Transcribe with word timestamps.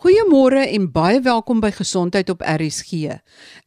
Goeiemôre 0.00 0.62
en 0.64 0.86
baie 0.88 1.18
welkom 1.20 1.58
by 1.60 1.68
Gesondheid 1.76 2.30
op 2.32 2.40
RSG. 2.40 3.18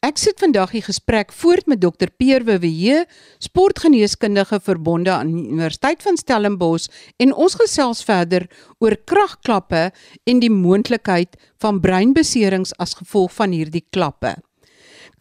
Ek 0.01 0.17
sit 0.17 0.39
vandag 0.41 0.71
die 0.73 0.81
gesprek 0.81 1.29
voort 1.29 1.67
met 1.69 1.77
Dr 1.83 2.09
Peer 2.09 2.41
Wewe, 2.47 3.03
sportgeneeskundige 3.37 4.57
verbonde 4.65 5.11
aan 5.13 5.29
Universiteit 5.29 6.01
van 6.01 6.17
Stellenbosch 6.17 6.89
en 7.21 7.35
ons 7.37 7.53
gesels 7.59 8.01
verder 8.07 8.47
oor 8.81 8.95
kragklappe 9.05 9.91
en 10.25 10.41
die 10.41 10.49
moontlikheid 10.49 11.37
van 11.61 11.77
breinbeserings 11.83 12.73
as 12.81 12.95
gevolg 12.97 13.35
van 13.37 13.53
hierdie 13.53 13.83
klappe. 13.93 14.33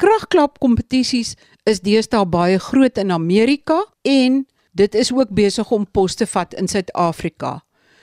Kragklap 0.01 0.63
kompetisies 0.65 1.35
is 1.69 1.83
deesdae 1.85 2.25
baie 2.25 2.57
groot 2.71 2.97
in 2.97 3.13
Amerika 3.13 3.83
en 4.09 4.47
dit 4.73 4.97
is 4.97 5.13
ook 5.13 5.37
besig 5.37 5.77
om 5.77 5.85
pos 5.85 6.17
te 6.17 6.25
vat 6.25 6.57
in 6.57 6.73
Suid-Afrika. 6.73 7.59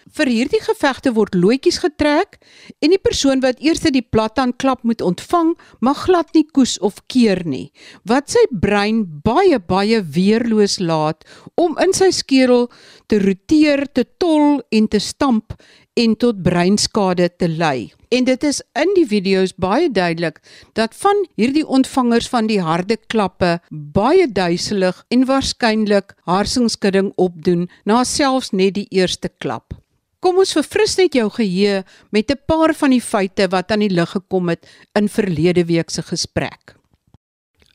Vir 0.10 0.30
hierdie 0.32 0.62
gevegte 0.64 1.14
word 1.14 1.36
loetjies 1.38 1.80
getrek 1.84 2.40
en 2.82 2.94
die 2.94 3.02
persoon 3.02 3.44
wat 3.44 3.60
eers 3.62 3.84
die 3.86 4.02
plataan 4.02 4.54
klap 4.58 4.84
moet 4.84 5.02
ontvang, 5.06 5.54
mag 5.82 6.06
glad 6.08 6.34
nie 6.34 6.46
koes 6.46 6.78
of 6.80 7.02
keer 7.08 7.44
nie, 7.46 7.72
wat 8.06 8.32
sy 8.34 8.42
brein 8.50 9.04
baie 9.26 9.60
baie 9.60 10.02
weerloos 10.02 10.80
laat 10.80 11.26
om 11.56 11.78
in 11.84 11.94
sy 11.94 12.10
skedel 12.16 12.70
te 13.08 13.20
roteer, 13.22 13.86
te 13.94 14.06
tol 14.18 14.62
en 14.72 14.88
te 14.88 15.00
stamp 15.00 15.54
en 16.00 16.16
tot 16.16 16.44
breinskade 16.44 17.30
te 17.38 17.48
lei. 17.48 17.92
En 18.10 18.26
dit 18.26 18.44
is 18.44 18.62
in 18.80 18.94
die 18.96 19.06
video's 19.06 19.54
baie 19.62 19.90
duidelik 19.94 20.40
dat 20.78 20.96
van 20.98 21.26
hierdie 21.38 21.66
ontvangers 21.68 22.30
van 22.32 22.48
die 22.50 22.62
harde 22.64 22.98
klappe 23.12 23.60
baie 23.70 24.26
duiselig 24.26 25.04
en 25.14 25.28
waarskynlik 25.30 26.16
harsingskudding 26.30 27.12
opdoen 27.18 27.68
na 27.86 28.02
selfs 28.04 28.50
net 28.52 28.80
die 28.80 28.88
eerste 28.90 29.30
klap. 29.38 29.78
Kom 30.20 30.42
ons 30.42 30.52
verfris 30.52 30.98
net 31.00 31.16
jou 31.16 31.30
geheue 31.32 31.84
met 32.12 32.32
'n 32.32 32.44
paar 32.46 32.74
van 32.76 32.92
die 32.92 33.02
feite 33.02 33.48
wat 33.48 33.72
aan 33.72 33.80
die 33.80 33.96
lig 33.96 34.10
gekom 34.10 34.50
het 34.50 34.68
in 34.96 35.08
verlede 35.08 35.66
week 35.66 35.90
se 35.90 36.02
gesprek. 36.02 36.76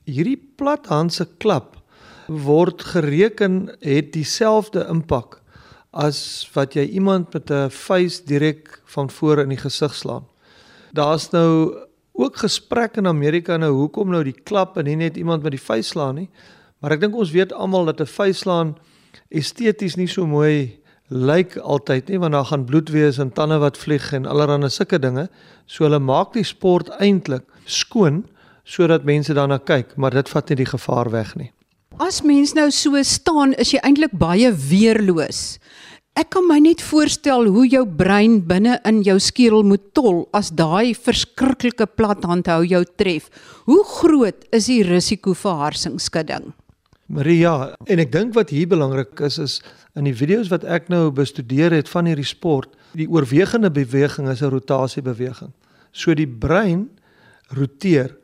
Hierdie 0.05 0.36
plathandse 0.56 1.27
klap 1.39 1.77
word 2.28 2.83
gereken 2.83 3.77
het 3.81 4.12
dieselfde 4.12 4.86
impak 4.89 5.41
as 5.92 6.48
wat 6.55 6.75
jy 6.75 6.84
iemand 6.84 7.33
met 7.33 7.51
'n 7.51 7.70
vuis 7.70 8.25
direk 8.25 8.83
van 8.84 9.11
voor 9.11 9.39
in 9.39 9.48
die 9.48 9.62
gesig 9.64 9.95
slaan. 9.95 10.27
Daar's 10.92 11.31
nou 11.31 11.75
ook 12.12 12.36
gesprek 12.36 12.97
in 12.97 13.06
Amerika 13.06 13.56
nou 13.56 13.73
hoekom 13.73 14.11
nou 14.11 14.25
die 14.25 14.41
klap 14.45 14.77
en 14.77 14.84
nie 14.84 14.97
net 14.97 15.17
iemand 15.17 15.42
met 15.42 15.53
die 15.53 15.67
vuis 15.67 15.89
slaan 15.89 16.14
nie. 16.14 16.31
Maar 16.81 16.92
ek 16.92 17.01
dink 17.01 17.17
ons 17.17 17.31
weet 17.31 17.53
almal 17.53 17.84
dat 17.84 18.01
'n 18.01 18.06
vuis 18.06 18.39
slaan 18.39 18.77
esteties 19.31 19.97
nie 19.97 20.08
so 20.08 20.27
mooi 20.27 20.83
lyk 21.15 21.57
altyd 21.62 22.11
nie 22.11 22.19
want 22.19 22.34
daar 22.34 22.48
gaan 22.51 22.67
bloed 22.67 22.91
wees 22.91 23.20
en 23.23 23.31
tande 23.33 23.61
wat 23.62 23.79
vlieg 23.79 24.11
en 24.12 24.27
allerlei 24.27 24.70
sulke 24.70 24.98
dinge. 24.98 25.29
So 25.67 25.87
hulle 25.87 26.03
maak 26.03 26.34
die 26.34 26.45
sport 26.45 26.91
eintlik 26.98 27.47
skoon 27.67 28.25
sodat 28.65 29.05
mense 29.05 29.35
daarna 29.37 29.59
kyk, 29.61 29.95
maar 29.97 30.15
dit 30.17 30.29
vat 30.29 30.48
nie 30.48 30.57
die 30.62 30.70
gevaar 30.70 31.11
weg 31.12 31.35
nie. 31.37 31.51
As 32.01 32.23
mens 32.27 32.55
nou 32.57 32.70
so 32.75 32.98
staan, 33.07 33.53
is 33.61 33.70
jy 33.75 33.81
eintlik 33.85 34.17
baie 34.19 34.51
weerloos. 34.51 35.61
Ek 36.19 36.31
kan 36.35 36.47
my 36.47 36.61
net 36.62 36.83
voorstel 36.83 37.48
hoe 37.51 37.65
jou 37.67 37.83
brein 37.87 38.41
binne 38.47 38.79
in 38.87 39.03
jou 39.07 39.17
skedel 39.23 39.65
moet 39.67 39.83
tol 39.98 40.25
as 40.35 40.53
daai 40.55 40.95
verskriklike 40.95 41.87
plat 41.98 42.23
handhou 42.23 42.62
jou 42.67 42.83
tref. 42.98 43.27
Hoe 43.67 43.83
groot 43.98 44.47
is 44.55 44.70
die 44.70 44.83
risiko 44.87 45.35
vir 45.35 45.59
harsingskudding? 45.62 46.53
Maria, 47.06 47.74
en 47.84 48.00
ek 48.00 48.12
dink 48.12 48.33
wat 48.34 48.50
hier 48.55 48.69
belangrik 48.69 49.20
is 49.27 49.38
is 49.38 49.58
in 49.98 50.08
die 50.08 50.16
video's 50.16 50.48
wat 50.48 50.64
ek 50.64 50.88
nou 50.88 51.11
bestudeer 51.12 51.74
het 51.74 51.88
van 51.92 52.08
hierdie 52.08 52.27
sport, 52.27 52.72
die 52.96 53.08
oorwegende 53.11 53.70
beweging 53.70 54.28
is 54.28 54.42
'n 54.42 54.50
rotasiebeweging. 54.50 55.52
So 55.92 56.14
die 56.14 56.27
brein 56.27 56.88
roteer 57.52 58.16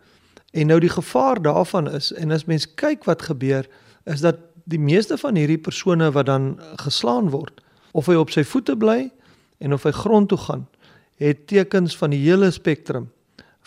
en 0.53 0.67
nou 0.67 0.81
die 0.81 0.89
gevaar 0.91 1.43
daarvan 1.43 1.89
is 1.89 2.13
en 2.13 2.33
as 2.33 2.47
mens 2.47 2.67
kyk 2.75 3.05
wat 3.05 3.23
gebeur 3.23 3.67
is 4.07 4.21
dat 4.21 4.37
die 4.65 4.79
meeste 4.79 5.19
van 5.19 5.37
hierdie 5.37 5.59
persone 5.59 6.11
wat 6.13 6.27
dan 6.27 6.59
geslaan 6.77 7.31
word 7.31 7.61
of 7.93 8.07
hy 8.07 8.15
op 8.15 8.31
sy 8.31 8.45
voete 8.45 8.77
bly 8.77 9.11
en 9.61 9.73
of 9.73 9.83
hy 9.83 9.91
grond 9.91 10.29
toe 10.29 10.39
gaan, 10.39 10.67
het 11.21 11.47
tekens 11.47 11.97
van 11.97 12.11
die 12.11 12.23
hele 12.23 12.51
spektrum 12.51 13.11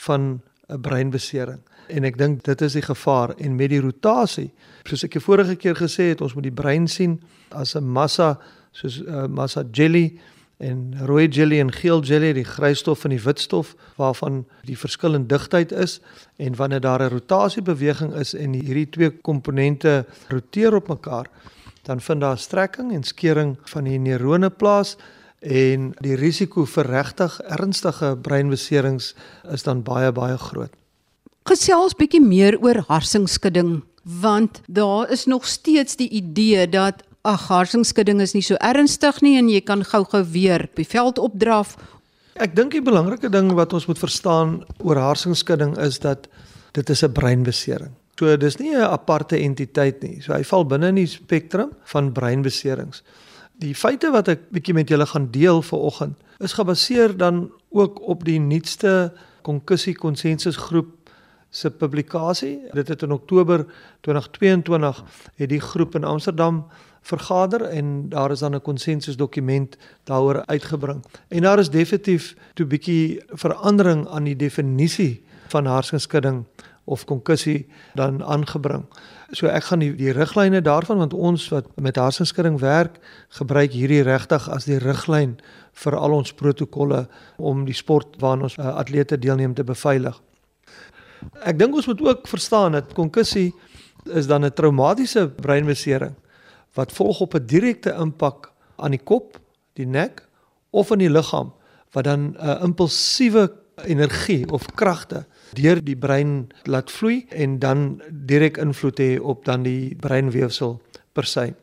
van 0.08 0.42
'n 0.70 0.82
breinbesering. 0.82 1.60
En 1.88 2.04
ek 2.04 2.18
dink 2.18 2.44
dit 2.44 2.62
is 2.62 2.74
die 2.74 2.82
gevaar. 2.82 3.36
En 3.38 3.56
met 3.56 3.70
die 3.70 3.82
rotasie 3.82 4.52
soos 4.84 5.04
ek 5.04 5.12
die 5.12 5.24
vorige 5.24 5.56
keer 5.56 5.76
gesê 5.76 6.12
het 6.14 6.22
ons 6.22 6.34
moet 6.34 6.44
die 6.44 6.52
brein 6.52 6.88
sien 6.88 7.22
as 7.52 7.76
'n 7.76 7.84
massa 7.84 8.40
soos 8.72 9.00
'n 9.00 9.08
uh, 9.08 9.28
massa 9.28 9.64
jelly 9.72 10.20
en 10.58 10.94
rooi 11.06 11.28
jelly 11.28 11.60
en 11.60 11.72
geel 11.72 12.02
jelly 12.02 12.34
die 12.34 12.48
grysstof 12.48 13.04
en 13.04 13.10
die 13.10 13.24
witstof 13.24 13.76
waarvan 13.98 14.46
die 14.64 14.78
verskil 14.78 15.14
in 15.14 15.28
digtheid 15.28 15.72
is. 15.72 16.00
En 16.38 16.56
wanneer 16.56 16.82
daar 16.82 17.02
'n 17.02 17.10
rotasiebeweging 17.10 18.14
is 18.14 18.34
en 18.34 18.54
hierdie 18.54 18.90
twee 18.90 19.12
komponente 19.22 20.06
roteer 20.30 20.76
op 20.76 20.88
mekaar 20.88 21.28
dan 21.84 22.02
vind 22.02 22.22
daar 22.22 22.38
strekking 22.38 22.94
en 22.94 23.04
skeuring 23.04 23.58
van 23.64 23.84
die 23.84 24.00
neurone 24.00 24.50
plaas 24.50 24.96
en 25.44 25.94
die 26.00 26.16
risiko 26.16 26.66
vir 26.66 26.88
regtig 26.88 27.40
ernstige 27.48 28.16
breinbeserings 28.16 29.14
is 29.52 29.64
dan 29.64 29.84
baie 29.84 30.12
baie 30.12 30.38
groot 30.38 30.72
gesels 31.50 31.96
bietjie 31.96 32.22
meer 32.22 32.60
oor 32.64 32.84
harsingskudding 32.88 33.82
want 34.04 34.62
daar 34.68 35.12
is 35.12 35.26
nog 35.26 35.48
steeds 35.48 35.96
die 35.96 36.10
idee 36.10 36.68
dat 36.70 37.04
ag 37.24 37.48
harsingskudding 37.48 38.22
is 38.22 38.34
nie 38.36 38.44
so 38.44 38.60
ernstig 38.60 39.22
nie 39.24 39.38
en 39.40 39.50
jy 39.50 39.62
kan 39.64 39.84
gou-gou 39.88 40.24
weer 40.34 40.66
op 40.68 40.80
die 40.80 40.88
veld 40.88 41.20
opdraf. 41.24 41.78
Ek 42.36 42.56
dink 42.58 42.74
die 42.76 42.84
belangrike 42.84 43.30
ding 43.32 43.54
wat 43.56 43.74
ons 43.74 43.88
moet 43.88 44.00
verstaan 44.00 44.58
oor 44.84 45.00
harsingskudding 45.00 45.78
is 45.80 46.02
dat 46.04 46.28
dit 46.76 46.90
is 46.90 47.04
'n 47.04 47.14
breinbesering. 47.14 47.94
So 48.20 48.36
dis 48.38 48.58
nie 48.60 48.76
'n 48.76 48.82
aparte 48.82 49.38
entiteit 49.38 50.04
nie. 50.04 50.22
So 50.22 50.34
hy 50.34 50.44
val 50.44 50.66
binne 50.66 50.88
in 50.88 50.96
die 50.96 51.08
spektrum 51.08 51.72
van 51.84 52.12
breinbeserings. 52.12 53.04
Die 53.62 53.76
feite 53.76 54.10
wat 54.12 54.28
ek 54.28 54.48
bietjie 54.50 54.74
met 54.74 54.90
julle 54.90 55.06
gaan 55.06 55.30
deel 55.32 55.62
vanoggend 55.62 56.18
is 56.44 56.56
gebaseer 56.58 57.18
dan 57.18 57.52
ook 57.70 58.02
op 58.02 58.26
die 58.26 58.40
nuutste 58.40 59.14
konkussie 59.42 59.94
konsensusgroep 59.96 60.90
se 61.50 61.72
publikasie. 61.72 62.60
Dit 62.74 62.88
het 62.88 63.02
in 63.02 63.12
Oktober 63.12 63.66
2022 64.02 65.04
het 65.36 65.50
die 65.50 65.62
groep 65.62 65.96
in 65.96 66.04
Amsterdam 66.04 66.66
vergader 67.02 67.62
en 67.62 68.10
daar 68.10 68.32
is 68.32 68.40
dan 68.40 68.56
'n 68.56 68.62
konsensusdokument 68.62 69.78
daaroor 70.04 70.46
uitgebring. 70.46 71.06
En 71.28 71.42
daar 71.42 71.60
is 71.60 71.70
definitief 71.70 72.36
'n 72.56 72.68
bietjie 72.68 73.22
verandering 73.28 74.08
aan 74.08 74.24
die 74.24 74.36
definisie 74.36 75.24
van 75.48 75.66
hartskudding 75.66 76.46
of 76.84 77.06
konkussie 77.06 77.68
dan 77.94 78.24
aangebring. 78.24 78.86
So 79.34 79.50
ek 79.50 79.66
gaan 79.72 79.82
die, 79.82 79.92
die 79.98 80.14
riglyne 80.14 80.62
daarvan 80.62 81.00
want 81.02 81.14
ons 81.14 81.48
wat 81.50 81.70
met 81.82 81.98
hartskudding 81.98 82.60
werk, 82.62 83.00
gebruik 83.34 83.74
hierdie 83.74 84.04
regtig 84.06 84.46
as 84.54 84.68
die 84.70 84.78
riglyn 84.78 85.40
vir 85.84 85.98
al 85.98 86.14
ons 86.14 86.36
protokolle 86.38 87.08
om 87.42 87.64
die 87.66 87.74
sport 87.74 88.20
waarna 88.22 88.50
ons 88.50 88.60
uh, 88.60 88.76
atlete 88.78 89.18
deelneem 89.18 89.56
te 89.58 89.66
beveilig. 89.66 90.20
Ek 91.42 91.58
dink 91.58 91.74
ons 91.74 91.90
moet 91.90 92.04
ook 92.06 92.28
verstaan 92.30 92.78
dat 92.78 92.94
konkussie 92.94 93.50
is 94.14 94.28
dan 94.28 94.46
'n 94.46 94.54
traumatiese 94.54 95.30
breinbesering 95.30 96.14
wat 96.76 96.92
volg 96.92 97.22
op 97.22 97.34
'n 97.34 97.46
direkte 97.46 97.96
impak 97.98 98.52
aan 98.78 98.92
die 98.92 99.04
kop, 99.04 99.40
die 99.74 99.88
nek 99.88 100.22
of 100.70 100.92
in 100.92 101.00
die 101.00 101.10
liggaam 101.10 101.54
wat 101.94 102.04
dan 102.04 102.20
'n 102.20 102.38
uh, 102.38 102.62
impulsiewe 102.62 103.50
energie 103.86 104.46
of 104.52 104.66
kragte 104.76 105.26
deur 105.56 105.82
die 105.84 105.98
brein 105.98 106.48
laat 106.64 106.92
vloei 106.92 107.26
en 107.30 107.60
dan 107.60 108.02
direk 108.10 108.58
invloed 108.58 109.00
hê 109.00 109.20
op 109.20 109.46
dan 109.46 109.64
die 109.64 109.96
breinweefsel 109.96 110.82
per 111.14 111.26
se. 111.26 111.54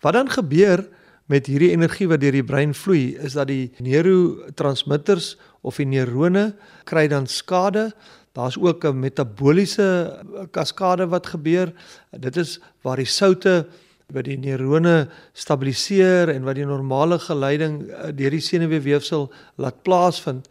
Wat 0.00 0.12
dan 0.12 0.30
gebeur 0.30 0.86
met 1.26 1.46
hierdie 1.46 1.72
energie 1.74 2.08
wat 2.08 2.20
deur 2.20 2.32
die 2.32 2.46
brein 2.46 2.74
vloei 2.74 3.16
is 3.18 3.34
dat 3.34 3.48
die 3.48 3.72
neurotransmitters 3.78 5.36
of 5.62 5.76
die 5.76 5.86
neurone 5.86 6.54
kry 6.84 7.08
dan 7.08 7.26
skade 7.26 7.92
Daar's 8.36 8.58
ook 8.60 8.84
'n 8.84 8.98
metabooliese 8.98 10.20
kaskade 10.50 11.08
wat 11.08 11.26
gebeur. 11.26 11.72
Dit 12.10 12.36
is 12.36 12.60
waar 12.80 12.96
die 12.96 13.08
soutte 13.08 13.66
wat 14.14 14.28
die 14.28 14.38
neurone 14.38 15.08
stabiliseer 15.34 16.30
en 16.30 16.44
wat 16.46 16.58
die 16.60 16.66
normale 16.66 17.18
geleiding 17.18 17.80
eh, 17.88 18.12
deur 18.14 18.36
die 18.36 18.44
senuweefsel 18.44 19.26
laat 19.58 19.82
plaasvind. 19.86 20.46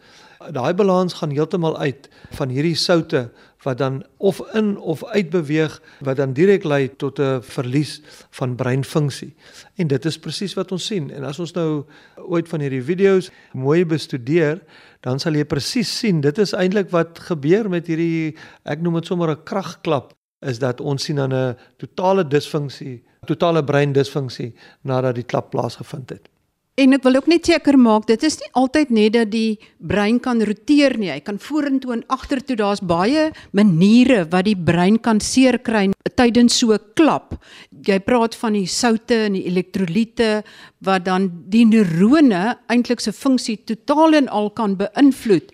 Daai 0.52 0.76
balans 0.76 1.16
gaan 1.22 1.32
heeltemal 1.32 1.78
uit 1.80 2.10
van 2.36 2.52
hierdie 2.52 2.76
soutte 2.76 3.30
wat 3.64 3.80
dan 3.80 4.02
of 4.20 4.42
in 4.54 4.76
of 4.78 5.06
uit 5.16 5.32
beweeg 5.34 5.78
wat 6.06 6.20
dan 6.20 6.36
direk 6.36 6.68
lei 6.68 6.90
tot 6.92 7.20
'n 7.20 7.42
verlies 7.42 8.02
van 8.30 8.56
breinfunksie. 8.56 9.34
En 9.76 9.88
dit 9.88 10.06
is 10.06 10.20
presies 10.20 10.54
wat 10.54 10.72
ons 10.72 10.86
sien. 10.86 11.10
En 11.12 11.24
as 11.24 11.40
ons 11.40 11.54
nou 11.54 11.86
ooit 12.16 12.50
van 12.50 12.60
hierdie 12.60 12.84
video's 12.84 13.32
mooi 13.54 13.86
bestudeer, 13.86 14.62
dan 15.00 15.20
sal 15.20 15.34
jy 15.34 15.46
presies 15.46 15.98
sien 16.00 16.22
dit 16.22 16.38
is 16.38 16.54
eintlik 16.54 16.92
wat 16.92 17.20
gebeur 17.20 17.70
met 17.70 17.88
hierdie 17.88 18.36
ek 18.64 18.82
noem 18.82 18.94
dit 18.94 19.06
sommer 19.06 19.30
'n 19.32 19.44
kragklap 19.44 20.14
is 20.46 20.60
dat 20.60 20.82
ons 20.82 21.04
sien 21.04 21.16
dan 21.16 21.34
'n 21.34 21.58
totale 21.78 22.28
disfunksie, 22.28 23.04
totale 23.26 23.64
breindisfunksie 23.64 24.54
nadat 24.82 25.16
die 25.16 25.24
klap 25.24 25.50
plaasgevind 25.50 26.10
het. 26.10 26.30
En 26.76 26.92
ek 26.92 27.06
wil 27.06 27.16
ook 27.16 27.28
net 27.32 27.48
seker 27.48 27.78
maak 27.80 28.04
dit 28.10 28.24
is 28.28 28.36
nie 28.42 28.50
altyd 28.60 28.90
net 28.92 29.14
dat 29.16 29.30
die 29.32 29.56
brein 29.80 30.18
kan 30.20 30.42
roteer 30.44 30.98
nie. 31.00 31.08
Hy 31.08 31.22
kan 31.24 31.38
vorentoe 31.40 31.94
en 31.96 32.02
agtertoe. 32.12 32.58
Daar's 32.60 32.82
baie 32.84 33.30
maniere 33.56 34.26
wat 34.34 34.44
die 34.50 34.58
brein 34.60 34.98
kan 35.00 35.22
seer 35.24 35.56
kry 35.64 35.86
tydens 36.20 36.58
so 36.60 36.74
'n 36.76 36.84
klap. 36.96 37.40
Jy 37.72 38.00
praat 38.00 38.36
van 38.36 38.54
die 38.54 38.68
soutte 38.68 39.16
en 39.16 39.34
die 39.34 39.48
elektrolyte 39.48 40.44
wat 40.82 41.06
dan 41.06 41.32
die 41.48 41.66
neurone 41.66 42.58
eintlik 42.68 43.00
se 43.00 43.14
funksie 43.14 43.58
totaal 43.64 44.14
en 44.14 44.28
al 44.28 44.50
kan 44.50 44.76
beïnvloed. 44.76 45.52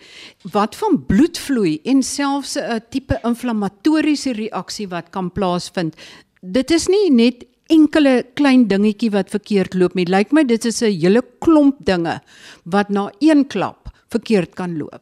Wat 0.52 0.76
van 0.76 1.06
bloedvloei 1.06 1.82
en 1.86 2.02
selfs 2.02 2.58
'n 2.58 2.82
tipe 2.90 3.20
inflammatoriese 3.24 4.34
reaksie 4.34 4.88
wat 4.88 5.12
kan 5.12 5.32
plaasvind. 5.32 5.96
Dit 6.42 6.72
is 6.72 6.88
nie 6.88 7.12
net 7.12 7.46
enkele 7.72 8.26
klein 8.36 8.68
dingetjie 8.68 9.12
wat 9.12 9.32
verkeerd 9.34 9.78
loop 9.80 9.96
nie. 9.96 10.08
Lyk 10.10 10.32
my 10.36 10.44
dit 10.44 10.66
is 10.66 10.82
'n 10.82 10.92
hele 10.92 11.24
klomp 11.40 11.78
dinge 11.86 12.20
wat 12.66 12.90
na 12.90 13.12
een 13.20 13.48
klap 13.48 13.90
verkeerd 14.10 14.56
kan 14.56 14.78
loop. 14.78 15.02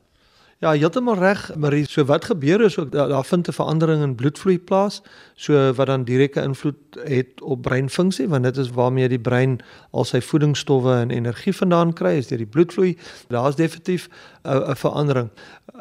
Ja, 0.59 0.73
heeltemal 0.75 1.15
reg, 1.15 1.55
Marie. 1.55 1.85
So 1.87 2.03
wat 2.03 2.25
gebeur 2.25 2.61
is 2.61 2.75
ook 2.77 2.91
daar, 2.91 3.07
daar 3.07 3.23
vind 3.25 3.47
'n 3.47 3.51
verandering 3.51 4.01
in 4.03 4.15
bloedvloei 4.15 4.59
plaas, 4.59 5.01
so 5.35 5.73
wat 5.73 5.87
dan 5.87 6.03
direkte 6.03 6.41
invloed 6.41 6.99
het 7.03 7.41
op 7.41 7.61
breinfunksie, 7.61 8.27
want 8.27 8.43
dit 8.43 8.57
is 8.57 8.69
waarmee 8.69 9.07
die 9.07 9.19
brein 9.19 9.59
al 9.91 10.03
sy 10.03 10.21
voedingsstowwe 10.21 10.93
en 10.93 11.11
energie 11.11 11.55
vandaan 11.55 11.93
kry, 11.93 12.17
is 12.17 12.27
deur 12.27 12.37
die 12.37 12.47
bloedvloei. 12.47 12.97
Daar's 13.27 13.55
definitief 13.55 14.09
'n 14.43 14.75
verandering. 14.75 15.29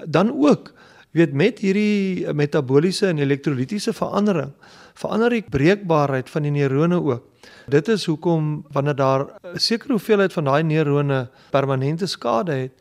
Dan 0.07 0.31
ook 0.33 0.73
weet 1.11 1.33
met 1.33 1.59
hierdie 1.59 2.33
metabooliese 2.33 3.07
en 3.07 3.19
elektrolytiese 3.19 3.93
verandering 3.93 4.53
verander 4.99 5.31
die 5.31 5.45
breekbaarheid 5.47 6.31
van 6.31 6.47
die 6.47 6.55
neurone 6.55 6.99
ook. 7.03 7.25
Dit 7.71 7.89
is 7.89 8.07
hoekom 8.09 8.65
wanneer 8.75 8.97
daar 8.97 9.27
'n 9.55 9.59
sekere 9.59 9.93
hoeveelheid 9.93 10.33
van 10.33 10.45
daai 10.45 10.63
neurone 10.63 11.29
permanente 11.51 12.07
skade 12.07 12.53
het, 12.53 12.73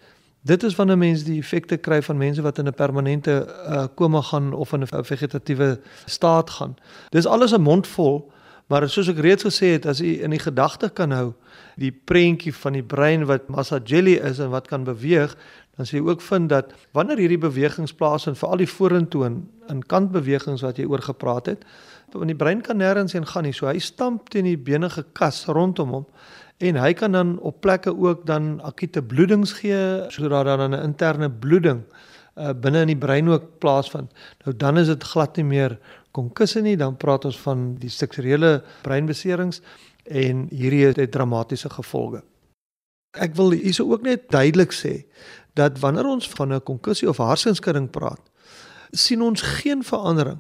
dit 0.42 0.64
is 0.64 0.76
wanneer 0.76 0.98
mense 0.98 1.26
die 1.26 1.40
effekte 1.40 1.78
kry 1.78 2.02
van 2.02 2.18
mense 2.18 2.42
wat 2.42 2.58
in 2.58 2.68
'n 2.68 2.74
permanente 2.74 3.46
uh, 3.46 3.86
koma 3.96 4.22
gaan 4.22 4.54
of 4.54 4.74
in 4.74 4.82
'n 4.82 5.04
vegetatiewe 5.04 5.80
staat 6.06 6.50
gaan. 6.50 6.76
Dis 7.10 7.26
alles 7.26 7.52
'n 7.52 7.62
mondvol, 7.62 8.32
maar 8.68 8.90
soos 8.90 9.08
ek 9.08 9.20
reeds 9.20 9.44
gesê 9.44 9.66
het, 9.66 9.86
as 9.86 10.00
jy 10.00 10.20
in 10.24 10.30
die 10.30 10.40
gedagte 10.40 10.90
kan 10.90 11.12
hou 11.12 11.34
die 11.76 11.92
prentjie 11.92 12.54
van 12.54 12.74
die 12.74 12.84
brein 12.84 13.26
wat 13.26 13.48
massa 13.48 13.80
jelly 13.84 14.14
is 14.14 14.40
en 14.40 14.50
wat 14.50 14.68
kan 14.68 14.84
beweeg, 14.84 15.36
dan 15.78 15.86
sê 15.86 15.98
jy 15.98 16.08
ook 16.08 16.22
vind 16.22 16.50
dat 16.50 16.74
wanneer 16.92 17.18
hierdie 17.18 17.38
bewegings 17.38 17.94
plaasvind, 17.94 18.38
veral 18.38 18.58
die 18.58 18.70
vorentoe 18.70 19.26
en 19.68 19.84
kantbewegings 19.86 20.62
wat 20.62 20.78
jy 20.78 20.86
oor 20.86 21.02
gepraat 21.02 21.46
het, 21.46 21.66
want 22.12 22.32
die 22.32 22.36
brein 22.36 22.62
kan 22.62 22.80
nêrens 22.80 23.14
heen 23.14 23.26
gaan 23.28 23.44
nie. 23.44 23.54
So 23.54 23.68
hy 23.68 23.80
stamp 23.84 24.30
teen 24.30 24.48
die 24.48 24.58
benige 24.58 25.04
kas 25.18 25.46
rondom 25.48 25.94
hom 25.96 26.06
en 26.58 26.80
hy 26.80 26.94
kan 26.98 27.14
dan 27.14 27.36
op 27.46 27.60
plekke 27.62 27.94
ook 27.94 28.26
dan 28.26 28.58
akute 28.66 29.04
bloedings 29.04 29.54
gee 29.60 30.08
sodat 30.10 30.46
dan 30.46 30.74
'n 30.74 30.84
interne 30.84 31.30
bloeding 31.30 31.84
uh, 32.38 32.54
binne 32.54 32.82
in 32.82 32.88
die 32.88 32.98
brein 32.98 33.30
ook 33.30 33.60
plaasvind. 33.60 34.12
Nou 34.46 34.56
dan 34.58 34.78
is 34.78 34.88
dit 34.88 35.04
glad 35.04 35.36
nie 35.38 35.46
meer 35.46 35.80
konkusse 36.12 36.62
nie, 36.62 36.78
dan 36.78 36.98
praat 36.98 37.26
ons 37.26 37.40
van 37.40 37.76
die 37.76 37.90
strukturele 37.90 38.64
breinbeserings 38.82 39.62
en 40.04 40.48
hierdie 40.50 40.86
het 40.86 41.12
dramatiese 41.12 41.70
gevolge. 41.70 42.24
Ek 43.18 43.36
wil 43.36 43.52
hierso 43.52 43.92
ook 43.92 44.02
net 44.02 44.30
duidelik 44.30 44.74
sê 44.74 45.06
dat 45.54 45.80
wanneer 45.80 46.06
ons 46.06 46.30
van 46.30 46.54
'n 46.54 46.64
konkussie 46.64 47.10
of 47.10 47.18
hartsinskudding 47.18 47.90
praat, 47.90 48.22
sien 48.92 49.22
ons 49.22 49.42
geen 49.42 49.84
verandering 49.84 50.40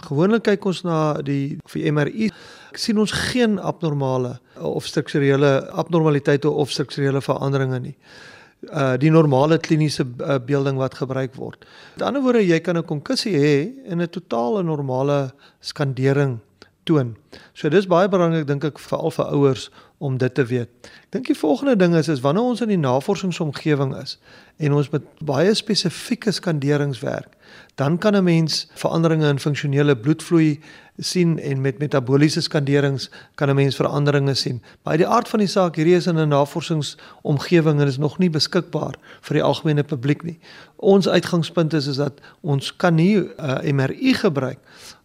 Gewoonlik 0.00 0.46
kyk 0.46 0.64
ons 0.66 0.82
na 0.86 0.98
die 1.20 1.58
die 1.74 1.90
MRI 1.92 2.30
sien 2.78 2.98
ons 2.98 3.12
geen 3.12 3.58
abnormale 3.60 4.38
of 4.56 4.86
strukturele 4.88 5.68
abnormaliteite 5.68 6.48
of 6.48 6.72
strukturele 6.72 7.20
veranderinge 7.20 7.80
nie. 7.80 7.96
Uh 8.70 8.96
die 8.96 9.10
normale 9.10 9.58
kliniese 9.58 10.06
uh, 10.06 10.38
beelding 10.38 10.78
wat 10.78 10.94
gebruik 10.94 11.34
word. 11.36 11.66
Met 11.96 12.06
ander 12.06 12.22
woorde, 12.22 12.46
jy 12.46 12.60
kan 12.60 12.78
'n 12.78 12.84
konkussie 12.84 13.36
hê 13.36 13.72
en 13.84 14.00
'n 14.00 14.08
totale 14.08 14.62
normale 14.62 15.34
skandering 15.60 16.40
toon. 16.84 17.16
So 17.54 17.68
dis 17.68 17.86
baie 17.86 18.08
belangrik 18.08 18.46
dink 18.46 18.64
ek 18.64 18.78
veral 18.78 19.10
vir 19.10 19.26
ouers 19.26 19.70
om 20.02 20.16
dit 20.18 20.34
te 20.34 20.44
weet. 20.44 20.70
Ek 20.82 21.14
dink 21.14 21.28
die 21.30 21.38
volgende 21.38 21.76
ding 21.78 21.94
is 21.94 22.08
is 22.10 22.22
wanneer 22.24 22.48
ons 22.50 22.62
in 22.64 22.72
die 22.72 22.80
navorsingsomgewing 22.80 23.92
is 24.00 24.16
en 24.58 24.74
ons 24.74 24.88
met 24.90 25.04
baie 25.22 25.52
spesifieke 25.54 26.32
skanderings 26.34 27.04
werk, 27.06 27.36
dan 27.78 27.98
kan 27.98 28.16
'n 28.16 28.24
mens 28.24 28.66
veranderinge 28.74 29.28
in 29.28 29.38
funksionele 29.38 29.96
bloedvloei 29.96 30.58
sien 30.98 31.38
en 31.38 31.60
met 31.60 31.78
metabooliese 31.78 32.40
skanderings 32.40 33.10
kan 33.34 33.48
'n 33.48 33.54
mens 33.54 33.76
veranderinge 33.76 34.34
sien. 34.34 34.62
Maar 34.82 34.98
uit 34.98 35.04
die 35.04 35.08
aard 35.08 35.28
van 35.28 35.38
die 35.38 35.48
saak, 35.48 35.76
hierdie 35.76 35.96
is 35.96 36.06
in 36.06 36.18
'n 36.18 36.28
navorsingsomgewing 36.28 37.80
en 37.80 37.86
is 37.86 37.98
nog 37.98 38.18
nie 38.18 38.30
beskikbaar 38.30 38.94
vir 39.20 39.34
die 39.34 39.42
algemene 39.42 39.82
publiek 39.82 40.22
nie. 40.22 40.38
Ons 40.76 41.08
uitgangspunt 41.08 41.72
is 41.72 41.86
is 41.86 41.96
dat 41.96 42.20
ons 42.40 42.76
kan 42.76 42.94
nie 42.94 43.18
'n 43.18 43.30
uh, 43.38 43.72
MRI 43.72 44.14
gebruik 44.14 44.58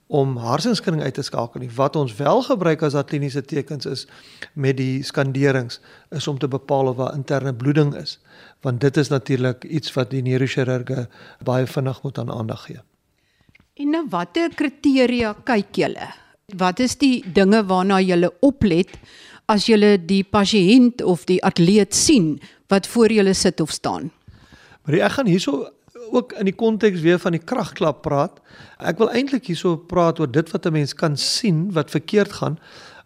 om 0.08 0.38
hartsinskudding 0.40 1.04
uit 1.04 1.14
te 1.14 1.24
skakel 1.26 1.62
nie. 1.62 1.70
Wat 1.76 1.96
ons 2.00 2.16
wel 2.16 2.42
gebruik 2.48 2.84
as 2.88 2.96
dat 2.96 3.10
kliniese 3.10 3.44
tekens 3.44 3.86
is 3.86 4.06
met 4.54 4.78
die 4.80 5.04
skanderings 5.04 5.82
is 6.16 6.28
om 6.28 6.40
te 6.40 6.48
bepaal 6.48 6.88
of 6.94 6.98
daar 6.98 7.16
interne 7.16 7.54
bloeding 7.54 7.94
is, 7.96 8.18
want 8.64 8.82
dit 8.82 8.98
is 8.98 9.12
natuurlik 9.12 9.64
iets 9.64 9.94
wat 9.94 10.12
die 10.16 10.24
neurochirurge 10.24 11.08
baie 11.44 11.68
vinnig 11.68 12.04
moet 12.04 12.20
aan 12.24 12.32
aandag 12.32 12.66
gee. 12.70 12.80
En 13.78 13.92
nou 13.94 14.06
watter 14.10 14.56
kriteria 14.56 15.36
kyk 15.46 15.76
julle? 15.76 16.08
Wat 16.58 16.80
is 16.80 16.96
die 16.98 17.20
dinge 17.34 17.66
waarna 17.68 18.00
julle 18.02 18.32
oplet 18.42 18.96
as 19.52 19.68
julle 19.68 19.98
die 20.00 20.24
pasiënt 20.24 21.04
of 21.04 21.28
die 21.28 21.42
atleet 21.44 21.96
sien 21.96 22.38
wat 22.72 22.88
voor 22.88 23.12
julle 23.12 23.34
sit 23.36 23.60
of 23.60 23.72
staan? 23.76 24.12
Maar 24.88 25.04
ek 25.04 25.18
gaan 25.20 25.28
hierso 25.28 25.68
ook 26.12 26.34
in 26.34 26.46
die 26.46 26.56
konteks 26.56 27.00
weer 27.02 27.20
van 27.20 27.32
die 27.32 27.44
kragklap 27.44 28.02
praat. 28.02 28.40
Ek 28.80 28.98
wil 28.98 29.12
eintlik 29.12 29.48
hierso 29.48 29.78
praat 29.78 30.20
oor 30.20 30.32
dit 30.32 30.52
wat 30.52 30.66
'n 30.66 30.72
mens 30.72 30.94
kan 30.94 31.18
sien 31.18 31.72
wat 31.72 31.90
verkeerd 31.90 32.32
gaan. 32.32 32.60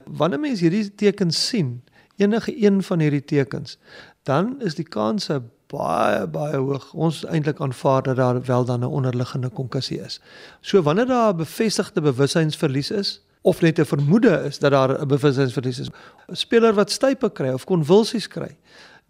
Wanneer 0.05 0.39
mens 0.39 0.59
hierdie 0.59 0.95
tekens 0.95 1.47
sien, 1.47 1.83
enige 2.17 2.53
een 2.65 2.83
van 2.83 2.99
hierdie 2.99 3.25
tekens, 3.25 3.77
dan 4.23 4.61
is 4.61 4.75
die 4.75 4.87
kanse 4.87 5.41
baie 5.71 6.27
baie 6.27 6.57
hoog. 6.57 6.93
Ons 6.93 7.23
eintlik 7.25 7.61
aanvaar 7.61 8.03
dat 8.03 8.15
daar 8.15 8.41
wel 8.45 8.65
dan 8.65 8.79
'n 8.79 8.93
onderliggende 8.99 9.49
konkussie 9.49 9.99
is. 9.99 10.21
So 10.61 10.81
wanneer 10.81 11.05
daar 11.05 11.33
'n 11.33 11.37
bevestigde 11.37 12.01
bewussynsverlies 12.01 12.91
is 12.91 13.21
of 13.41 13.61
net 13.61 13.79
'n 13.79 13.85
vermoede 13.85 14.43
is 14.45 14.59
dat 14.59 14.71
daar 14.71 15.01
'n 15.01 15.07
bewussynsverlies 15.07 15.79
is, 15.79 15.89
'n 16.27 16.35
speler 16.35 16.73
wat 16.73 16.91
stype 16.91 17.31
kry 17.31 17.49
of 17.49 17.65
konvulsies 17.65 18.27
kry, 18.27 18.57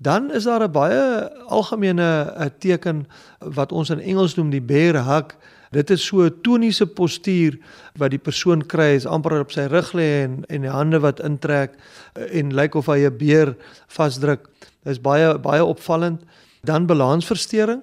Dan 0.01 0.31
is 0.33 0.43
daar 0.43 0.63
'n 0.63 0.71
baie 0.71 1.29
algemene 1.47 2.33
eh, 2.35 2.45
teken 2.59 3.07
wat 3.39 3.71
ons 3.71 3.89
in 3.89 3.99
Engels 3.99 4.35
noem 4.35 4.49
die 4.49 4.61
bear 4.61 5.05
hug. 5.05 5.37
Dit 5.69 5.89
is 5.89 6.05
so 6.05 6.21
'n 6.21 6.41
toniese 6.41 6.85
postuur 6.85 7.57
wat 7.95 8.09
die 8.09 8.19
persoon 8.19 8.65
kry, 8.65 8.95
is 8.95 9.05
amper 9.05 9.39
op 9.39 9.51
sy 9.51 9.61
rug 9.61 9.93
lê 9.93 10.23
en 10.23 10.43
en 10.47 10.61
die 10.61 10.69
hande 10.69 10.99
wat 10.99 11.19
intrek 11.19 11.75
eh, 12.13 12.39
en 12.39 12.53
lyk 12.53 12.75
of 12.75 12.85
hy 12.85 13.05
'n 13.05 13.17
beer 13.17 13.55
vasdruk. 13.87 14.49
Dit 14.83 14.91
is 14.91 15.01
baie 15.01 15.39
baie 15.39 15.65
opvallend. 15.65 16.21
Dan 16.63 16.85
balansversteuring. 16.85 17.81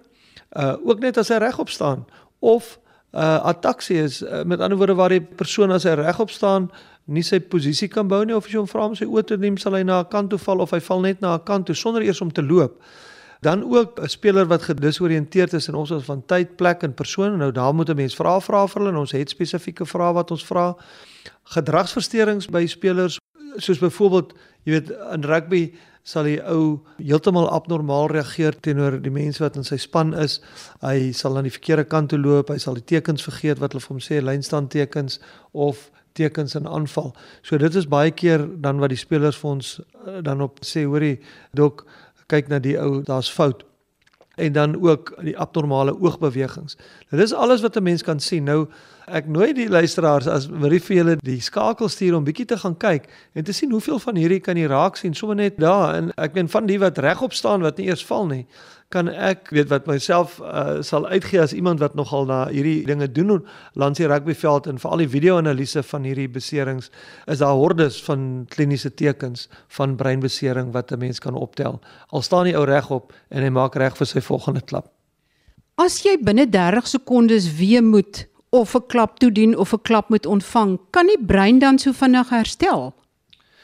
Uh 0.57 0.77
ook 0.85 1.01
net 1.01 1.17
as 1.17 1.29
hy 1.29 1.37
regop 1.37 1.69
staan 1.69 2.07
of 2.39 2.79
uh 3.13 3.45
ataksie 3.45 4.03
is 4.03 4.23
uh, 4.23 4.43
met 4.43 4.61
ander 4.61 4.77
woorde 4.77 4.95
waar 4.95 5.09
die 5.09 5.21
persoon 5.21 5.71
as 5.71 5.85
hy 5.85 5.91
regop 5.91 6.31
staan 6.31 6.71
nie 7.09 7.25
sy 7.25 7.41
posisie 7.41 7.89
kan 7.89 8.09
bou 8.09 8.21
nie 8.25 8.37
of 8.37 8.47
as 8.47 8.53
jy 8.53 8.61
hom 8.61 8.69
vra 8.69 8.87
om 8.91 8.97
sy 8.97 9.07
oë 9.09 9.25
te 9.27 9.37
neem 9.41 9.57
sal 9.57 9.77
hy 9.79 9.83
na 9.83 10.01
'n 10.01 10.11
kant 10.13 10.31
toe 10.31 10.39
val 10.39 10.61
of 10.61 10.71
hy 10.71 10.81
val 10.81 11.01
net 11.01 11.21
na 11.21 11.35
'n 11.35 11.45
kant 11.45 11.67
toe 11.67 11.75
sonder 11.75 12.03
eers 12.03 12.21
om 12.21 12.31
te 12.31 12.43
loop. 12.43 12.81
Dan 13.41 13.63
ook 13.65 14.01
'n 14.01 14.09
speler 14.09 14.47
wat 14.47 14.63
gedisoriënteerd 14.63 15.53
is 15.55 15.69
in 15.69 15.75
ons 15.75 15.93
as 15.93 16.05
van 16.05 16.23
tyd, 16.27 16.57
plek 16.57 16.83
en 16.83 16.95
persoon. 16.95 17.39
Nou 17.39 17.53
daar 17.53 17.75
moet 17.75 17.89
'n 17.89 17.97
mens 17.97 18.15
vra 18.15 18.41
vra 18.41 18.67
vir 18.67 18.81
hulle 18.81 18.93
en 18.93 19.01
ons 19.01 19.13
het 19.13 19.31
spesifieke 19.31 19.87
vrae 19.87 20.13
wat 20.13 20.31
ons 20.31 20.45
vra. 20.45 20.77
Gedragsversteurings 21.45 22.47
by 22.47 22.67
spelers 22.67 23.19
soos 23.57 23.79
byvoorbeeld, 23.79 24.35
jy 24.65 24.73
weet 24.73 24.91
in 25.13 25.25
rugby 25.25 25.73
sal 26.03 26.25
die 26.25 26.39
ou 26.49 26.81
heeltemal 26.97 27.51
abnormaal 27.53 28.09
reageer 28.09 28.57
teenoor 28.65 28.97
die 29.03 29.13
mense 29.13 29.43
wat 29.43 29.57
in 29.57 29.65
sy 29.65 29.77
span 29.77 30.15
is. 30.15 30.41
Hy 30.81 31.13
sal 31.13 31.37
aan 31.37 31.49
die 31.49 31.53
verkeerde 31.53 31.85
kant 31.85 32.09
toe 32.09 32.19
loop, 32.19 32.49
hy 32.49 32.59
sal 32.59 32.79
die 32.79 32.85
tekens 32.85 33.27
vergeet 33.27 33.59
wat 33.59 33.73
hulle 33.73 33.85
vir 33.85 33.95
hom 33.95 34.01
sê, 34.01 34.21
lynstand 34.25 34.71
tekens 34.71 35.21
of 35.53 35.91
tekens 36.19 36.57
in 36.59 36.69
aanval. 36.69 37.15
So 37.43 37.59
dit 37.61 37.79
is 37.79 37.89
baie 37.89 38.11
keer 38.11 38.45
dan 38.61 38.83
wat 38.83 38.93
die 38.95 39.01
spelers 39.01 39.39
vir 39.39 39.51
ons 39.55 39.79
eh, 39.79 40.21
dan 40.27 40.43
op 40.45 40.61
sê 40.67 40.85
hoorie 40.89 41.17
dok 41.57 41.87
kyk 42.29 42.51
na 42.53 42.61
die 42.61 42.77
ou 42.81 43.01
daar's 43.07 43.31
fout 43.33 43.65
en 44.39 44.53
dan 44.55 44.77
ook 44.79 45.15
die 45.27 45.35
abnormale 45.39 45.97
oogbewegings. 45.99 46.77
Dit 47.11 47.21
is 47.21 47.35
alles 47.35 47.65
wat 47.65 47.77
'n 47.77 47.83
mens 47.83 48.03
kan 48.03 48.21
sien. 48.21 48.45
Nou 48.45 48.69
ek 49.11 49.27
nooi 49.27 49.53
die 49.57 49.69
luisteraars 49.69 50.27
as 50.29 50.49
wil 50.49 50.79
vir 50.79 50.97
julle 50.97 51.17
die 51.25 51.41
skakel 51.41 51.89
stuur 51.89 52.17
om 52.19 52.25
bietjie 52.25 52.47
te 52.47 52.59
gaan 52.59 52.77
kyk 52.77 53.09
en 53.35 53.45
te 53.45 53.53
sien 53.53 53.71
hoeveel 53.71 53.99
van 53.99 54.17
hierdie 54.17 54.41
kan 54.41 54.57
jy 54.57 54.67
raak 54.69 54.97
sien 54.97 55.15
sommer 55.15 55.37
net 55.37 55.59
daar 55.61 55.95
en 55.97 56.13
ek 56.17 56.35
meen 56.35 56.49
van 56.49 56.67
die 56.67 56.79
wat 56.79 56.99
regop 56.99 57.33
staan 57.33 57.63
wat 57.63 57.79
nie 57.79 57.89
eers 57.89 58.05
val 58.05 58.27
nie 58.27 58.45
kan 58.89 59.09
ek 59.13 59.51
weet 59.53 59.69
wat 59.69 59.89
myself 59.89 60.39
uh, 60.41 60.81
sal 60.87 61.05
uitgee 61.13 61.41
as 61.43 61.53
iemand 61.53 61.83
wat 61.85 61.97
nogal 61.99 62.25
na 62.29 62.39
hierdie 62.49 62.87
dinge 62.89 63.09
doen 63.13 63.43
langs 63.77 64.01
die 64.01 64.09
rugbyveld 64.09 64.69
en 64.71 64.81
veral 64.81 65.03
die 65.05 65.11
video-analise 65.13 65.83
van 65.91 66.07
hierdie 66.09 66.29
beserings 66.33 66.89
is 67.29 67.43
daar 67.43 67.59
hordes 67.61 68.01
van 68.07 68.47
kliniese 68.49 68.95
tekens 68.95 69.49
van 69.77 69.97
breinbesering 70.01 70.73
wat 70.73 70.93
'n 70.93 70.99
mens 70.99 71.19
kan 71.21 71.35
optel. 71.35 71.81
Al 72.09 72.23
staan 72.23 72.45
die 72.45 72.57
ou 72.57 72.65
regop 72.65 73.13
en 73.29 73.43
hy 73.43 73.51
maak 73.51 73.77
reg 73.77 73.97
vir 73.97 74.07
sy 74.07 74.21
volgende 74.21 74.61
klap. 74.61 74.89
As 75.77 76.03
jy 76.03 76.17
binne 76.19 76.49
30 76.49 76.87
sekondes 76.87 77.57
weer 77.59 77.85
moet 77.85 78.27
of 78.51 78.75
'n 78.75 78.87
klap 78.87 79.19
toedien 79.19 79.57
of 79.57 79.73
'n 79.73 79.83
klap 79.83 80.09
moet 80.09 80.27
ontvang, 80.27 80.79
kan 80.91 81.07
die 81.07 81.25
brein 81.27 81.59
dan 81.59 81.79
so 81.79 81.93
vinnig 81.93 82.29
herstel? 82.29 82.95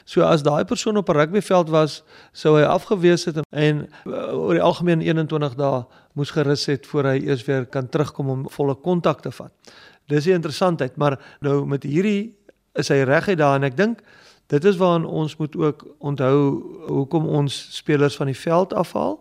So 0.05 0.21
as 0.21 0.43
daai 0.43 0.65
persoon 0.65 0.97
op 0.97 1.09
'n 1.09 1.17
rugbyveld 1.17 1.69
was, 1.69 2.03
sou 2.31 2.57
hy 2.57 2.63
afgewees 2.63 3.25
het 3.25 3.35
en, 3.37 3.43
en 3.49 3.89
uh, 4.05 4.37
oor 4.37 4.53
die 4.53 4.61
algemeen 4.61 5.01
21 5.01 5.55
dae 5.55 5.85
moes 6.13 6.29
gerus 6.31 6.65
het 6.65 6.87
voor 6.87 7.03
hy 7.03 7.17
eers 7.25 7.45
weer 7.45 7.65
kan 7.65 7.89
terugkom 7.89 8.29
om 8.29 8.49
volle 8.49 8.75
kontak 8.75 9.21
te 9.21 9.31
vat. 9.31 9.51
Dis 10.07 10.23
die 10.23 10.33
interessantheid, 10.33 10.95
maar 10.95 11.19
nou 11.41 11.65
met 11.65 11.83
hierdie 11.83 12.35
is 12.73 12.87
hy 12.87 13.01
reguit 13.01 13.37
daar 13.37 13.55
en 13.55 13.63
ek 13.63 13.77
dink 13.77 14.03
dit 14.53 14.65
is 14.65 14.77
waaraan 14.77 15.05
ons 15.05 15.35
moet 15.41 15.55
ook 15.57 15.85
onthou 15.99 16.37
hoekom 16.87 17.25
ons 17.25 17.67
spelers 17.75 18.15
van 18.15 18.29
die 18.29 18.37
veld 18.37 18.73
afhaal. 18.73 19.17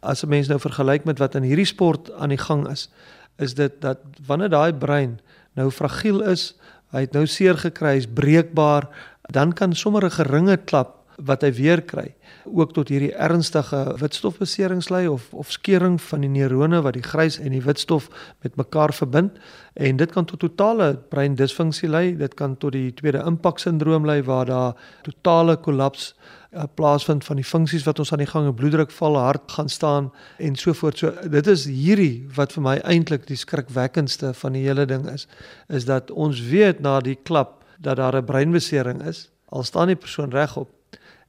As 0.00 0.22
'n 0.22 0.28
mens 0.28 0.48
nou 0.48 0.60
vergelyk 0.60 1.04
met 1.04 1.18
wat 1.18 1.34
in 1.34 1.42
hierdie 1.42 1.66
sport 1.66 2.12
aan 2.12 2.28
die 2.28 2.38
gang 2.38 2.68
is, 2.68 2.88
is 3.38 3.54
dit 3.54 3.80
dat 3.80 3.98
wanneer 4.26 4.50
daai 4.50 4.72
brein 4.72 5.18
nou 5.58 5.70
fragiel 5.70 6.22
is, 6.22 6.54
hy 6.94 7.00
het 7.06 7.16
nou 7.16 7.26
seer 7.26 7.58
gekry, 7.58 7.98
hy's 7.98 8.06
breekbaar, 8.06 8.88
dan 9.34 9.52
kan 9.52 9.74
sommer 9.74 10.04
'n 10.04 10.10
geringe 10.10 10.56
klap 10.56 10.98
wat 11.18 11.42
hy 11.42 11.50
weer 11.52 11.82
kry 11.82 12.14
ook 12.46 12.72
tot 12.72 12.88
hierdie 12.92 13.12
ernstige 13.12 13.80
witstofbeserings 14.00 14.88
lei 14.88 15.06
of 15.10 15.26
of 15.34 15.50
skeuring 15.52 15.98
van 16.02 16.22
die 16.24 16.30
neurone 16.30 16.80
wat 16.82 16.94
die 16.94 17.02
grys 17.02 17.38
en 17.42 17.52
die 17.52 17.62
witstof 17.62 18.08
met 18.42 18.56
mekaar 18.56 18.94
verbind. 18.94 19.38
En 19.74 19.96
dit 19.96 20.12
kan 20.12 20.24
tot 20.24 20.40
totale 20.40 20.94
breindisfunksie 21.10 21.88
lei 21.88 22.16
dit 22.16 22.34
kan 22.34 22.56
tot 22.56 22.72
die 22.72 22.92
tweede 22.94 23.24
impak 23.26 23.58
sindroom 23.58 24.06
lei 24.06 24.22
waar 24.22 24.46
daar 24.46 24.74
totale 25.02 25.56
kollaps 25.56 26.14
uh, 26.52 26.64
plaasvind 26.74 27.24
van 27.24 27.36
die 27.36 27.44
funksies 27.44 27.84
wat 27.84 27.98
ons 27.98 28.12
aan 28.12 28.24
die 28.24 28.30
gang 28.30 28.48
bloeddruk 28.54 28.90
val 28.90 29.16
hart 29.16 29.52
gaan 29.52 29.68
staan 29.68 30.10
en 30.38 30.56
so 30.56 30.72
voort 30.72 30.98
so 30.98 31.12
dit 31.28 31.46
is 31.46 31.66
hierdie 31.66 32.26
wat 32.36 32.52
vir 32.52 32.62
my 32.62 32.76
eintlik 32.84 33.26
die 33.26 33.36
skrikwekkendste 33.36 34.34
van 34.34 34.52
die 34.52 34.64
hele 34.66 34.86
ding 34.86 35.08
is 35.12 35.28
is 35.68 35.84
dat 35.84 36.10
ons 36.10 36.40
weet 36.50 36.80
na 36.80 37.00
die 37.00 37.16
klap 37.16 37.58
dat 37.78 37.96
daar 37.96 38.16
'n 38.16 38.24
breinbesering 38.24 39.02
is, 39.02 39.30
al 39.48 39.62
staan 39.62 39.86
die 39.86 39.96
persoon 39.96 40.30
regop 40.30 40.68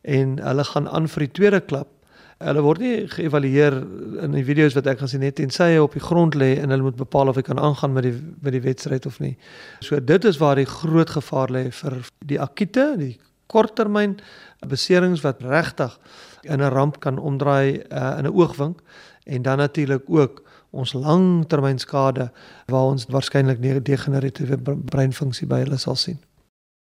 en 0.01 0.39
hulle 0.39 0.63
gaan 0.63 0.89
aan 0.89 1.07
vir 1.07 1.19
die 1.19 1.31
tweede 1.31 1.59
klap. 1.59 1.87
Hulle 2.37 2.61
word 2.61 2.79
nie 2.79 3.07
geëvalueer 3.07 3.73
in 4.23 4.31
die 4.31 4.43
video's 4.43 4.73
wat 4.73 4.87
ek 4.87 4.99
gesien 4.99 5.21
het 5.21 5.35
tensy 5.35 5.63
hy 5.63 5.77
op 5.77 5.93
die 5.93 6.03
grond 6.03 6.35
lê 6.35 6.57
en 6.59 6.69
hulle 6.69 6.81
moet 6.81 6.95
bepaal 6.95 7.27
of 7.27 7.35
hy 7.35 7.41
kan 7.41 7.59
aangaan 7.59 7.93
met 7.93 8.03
die 8.03 8.21
met 8.41 8.51
die 8.51 8.61
wedstryd 8.61 9.05
of 9.05 9.19
nie. 9.19 9.37
So 9.79 9.99
dit 9.99 10.25
is 10.25 10.37
waar 10.37 10.55
die 10.55 10.65
groot 10.65 11.09
gevaar 11.09 11.51
lê 11.51 11.71
vir 11.71 12.09
die 12.25 12.39
akute, 12.39 12.95
die 12.97 13.19
korttermyn 13.49 14.17
beserings 14.67 15.23
wat 15.25 15.41
regtig 15.43 15.97
in 16.43 16.61
'n 16.61 16.71
ramp 16.71 16.99
kan 16.99 17.17
omdraai 17.17 17.81
uh, 17.91 18.17
in 18.19 18.25
'n 18.25 18.33
oogwink 18.33 18.79
en 19.25 19.41
dan 19.41 19.57
natuurlik 19.57 20.03
ook 20.07 20.43
ons 20.71 20.93
langtermynskade 20.93 22.31
waar 22.65 22.83
ons 22.93 23.05
waarskynlik 23.09 23.61
degeneratiewe 23.85 24.57
breinfunksie 24.85 25.47
by 25.47 25.63
hulle 25.65 25.77
sal 25.77 25.95
sien. 25.95 26.19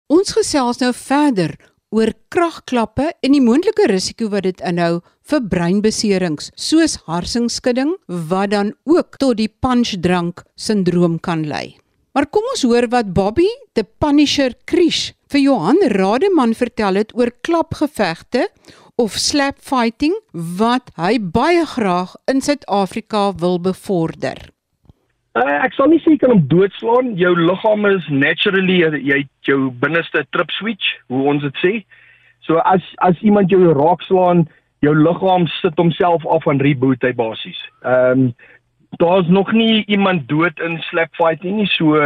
Ons 0.06 0.32
gesels 0.32 0.80
nou 0.80 0.92
verder 0.92 1.56
oor 1.94 2.10
kragklappe 2.34 3.12
en 3.22 3.34
die 3.36 3.42
moontlike 3.44 3.86
risiko 3.90 4.28
wat 4.32 4.42
dit 4.48 4.60
inhou 4.66 5.00
vir 5.30 5.40
breinbeserings 5.52 6.50
soos 6.56 6.96
harsingskudding 7.06 7.94
wat 8.30 8.50
dan 8.50 8.74
ook 8.84 9.18
tot 9.22 9.38
die 9.38 9.48
punchdrunk 9.48 10.42
sindroom 10.56 11.20
kan 11.20 11.46
lei. 11.48 11.76
Maar 12.14 12.26
kom 12.30 12.46
ons 12.52 12.62
hoor 12.62 12.86
wat 12.92 13.12
Bobby, 13.14 13.48
the 13.74 13.84
Punisher 13.84 14.54
Krish, 14.70 15.12
vir 15.34 15.42
Johan 15.42 15.80
Rademan 15.90 16.52
vertel 16.54 16.94
het 17.00 17.10
oor 17.18 17.32
klapgevegte 17.42 18.46
of 19.02 19.16
slap 19.18 19.56
fighting 19.58 20.14
wat 20.58 20.92
hy 20.94 21.16
baie 21.18 21.64
graag 21.66 22.12
in 22.30 22.42
Suid-Afrika 22.44 23.32
wil 23.42 23.58
bevorder. 23.58 24.38
Uh, 25.34 25.56
ek 25.66 25.74
sal 25.74 25.90
nie 25.90 25.98
sê 26.04 26.12
jy 26.14 26.20
kan 26.22 26.36
hom 26.36 26.44
doodslaan. 26.52 27.16
Jou 27.18 27.32
liggaam 27.34 27.88
is 27.90 28.06
naturally 28.14 28.78
jy 28.84 29.24
jou 29.48 29.72
binneste 29.82 30.22
trip 30.30 30.54
switch, 30.54 30.92
hoe 31.10 31.24
ons 31.32 31.42
dit 31.42 31.58
sê. 31.64 31.72
So 32.46 32.62
as 32.62 32.86
as 33.02 33.18
iemand 33.26 33.50
jou 33.50 33.72
raakslaan, 33.74 34.46
jou 34.86 34.94
liggaam 34.94 35.48
sit 35.58 35.74
homself 35.82 36.22
af 36.30 36.46
en 36.46 36.62
reboot 36.62 37.02
hy 37.02 37.10
basies. 37.18 37.58
Ehm 37.82 38.28
um, 38.28 38.28
daar's 39.02 39.26
nog 39.26 39.50
nie 39.50 39.82
iemand 39.90 40.28
dood 40.30 40.60
in 40.62 40.78
slap 40.86 41.10
fighting 41.18 41.58
nie. 41.58 41.66
So 41.74 41.98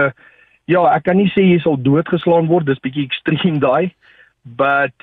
ja, 0.68 0.84
ek 0.92 1.08
kan 1.08 1.16
nie 1.16 1.30
sê 1.32 1.44
jy 1.46 1.58
sal 1.64 1.78
doodgeslaan 1.80 2.48
word. 2.50 2.68
Dis 2.68 2.82
bietjie 2.84 3.08
ekstrem 3.08 3.58
daai. 3.62 3.90
But 4.44 4.94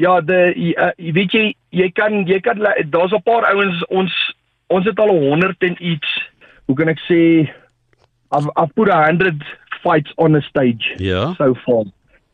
ja, 0.00 0.18
de 0.24 0.40
uh, 0.72 0.90
weet 0.96 1.36
jy, 1.36 1.44
jy 1.76 1.88
kan 1.94 2.24
jy 2.28 2.40
kan 2.44 2.60
daar's 2.60 3.12
'n 3.12 3.22
paar 3.24 3.46
ouens 3.52 3.84
ons 3.88 4.12
ons 4.68 4.86
het 4.86 4.98
al 4.98 5.12
100 5.12 5.62
en 5.68 5.76
iets. 5.78 6.10
Hoe 6.66 6.76
kan 6.76 6.88
ek 6.88 7.00
sê 7.08 7.20
I've 8.32 8.48
I've 8.56 8.74
put 8.74 8.88
a 8.88 9.04
hundred 9.04 9.42
fights 9.82 10.12
on 10.16 10.36
a 10.36 10.42
stage 10.42 10.94
yeah. 10.98 11.34
so 11.36 11.54
far, 11.66 11.84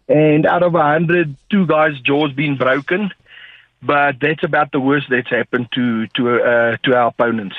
and 0.08 0.46
out 0.46 0.62
of 0.62 0.74
a 0.74 0.82
hundred, 0.82 1.36
two 1.48 1.66
guys' 1.66 2.00
jaws 2.00 2.32
been 2.32 2.56
broken, 2.56 3.10
but 3.82 4.20
that's 4.20 4.44
about 4.44 4.72
the 4.72 4.80
worst 4.80 5.08
that's 5.08 5.30
happened 5.30 5.68
to 5.72 6.06
to 6.08 6.42
uh, 6.42 6.76
to 6.84 6.94
our 6.94 7.08
opponents. 7.08 7.56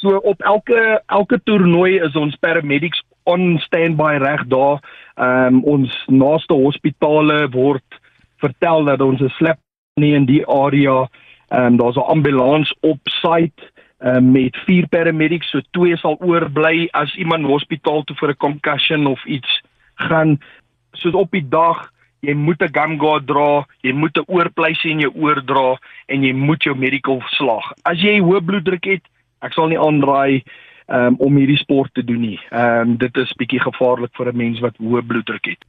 So 0.00 0.16
op 0.16 0.42
elke 0.42 1.02
elke 1.06 1.40
toernooi 1.44 2.02
is 2.02 2.16
ons 2.16 2.36
paramedics 2.36 3.02
on 3.24 3.58
standby 3.58 4.16
reg 4.16 4.46
daar. 4.46 4.80
Ehm 5.14 5.54
um, 5.54 5.64
ons 5.64 6.04
naaste 6.06 6.54
hospitale 6.54 7.48
word 7.50 8.00
vertel 8.42 8.84
dat 8.84 9.00
ons 9.00 9.20
'n 9.20 9.28
slap 9.38 9.58
nie 10.00 10.14
in 10.14 10.26
die 10.26 10.46
area. 10.46 11.08
Ehm 11.48 11.64
um, 11.64 11.76
daar's 11.76 11.96
'n 11.96 12.10
ambulans 12.14 12.74
op 12.80 13.00
site 13.04 13.62
uh, 14.00 14.18
met 14.18 14.56
vier 14.66 14.88
paramedics, 14.88 15.50
so 15.50 15.60
twee 15.70 15.96
sal 15.96 16.16
oorbly 16.20 16.88
as 16.92 17.14
iemand 17.16 17.46
hospitaal 17.46 18.02
toe 18.04 18.16
vir 18.16 18.28
'n 18.30 18.36
concussion 18.36 19.06
of 19.06 19.24
iets 19.24 19.62
gaan. 19.94 20.40
Soos 20.92 21.14
op 21.14 21.30
die 21.30 21.48
dag, 21.48 21.90
jy 22.20 22.34
moet 22.34 22.62
'n 22.62 22.72
gum 22.72 22.98
guard 22.98 23.26
dra, 23.26 23.66
jy 23.80 23.92
moet 23.92 24.16
'n 24.18 24.26
oorpleisie 24.26 24.90
in 24.90 25.00
jou 25.00 25.12
oor 25.14 25.42
dra 25.44 25.78
en 26.06 26.22
jy 26.22 26.32
moet 26.32 26.62
jou 26.62 26.74
medical 26.76 27.22
slag. 27.26 27.72
As 27.82 27.98
jy 27.98 28.20
hoë 28.20 28.44
bloeddruk 28.44 28.84
het, 28.84 29.02
ek 29.40 29.52
sal 29.52 29.68
nie 29.68 29.78
aanraai 29.78 30.42
um, 30.88 31.16
om 31.18 31.36
hierdie 31.36 31.58
sport 31.58 31.94
te 31.94 32.04
doen 32.04 32.20
nie. 32.20 32.40
Ehm 32.50 32.80
um, 32.80 32.96
dit 32.96 33.16
is 33.16 33.36
bietjie 33.38 33.60
gevaarlik 33.60 34.14
vir 34.16 34.32
'n 34.32 34.36
mens 34.36 34.60
wat 34.60 34.76
hoë 34.76 35.06
bloeddruk 35.06 35.46
het. 35.46 35.64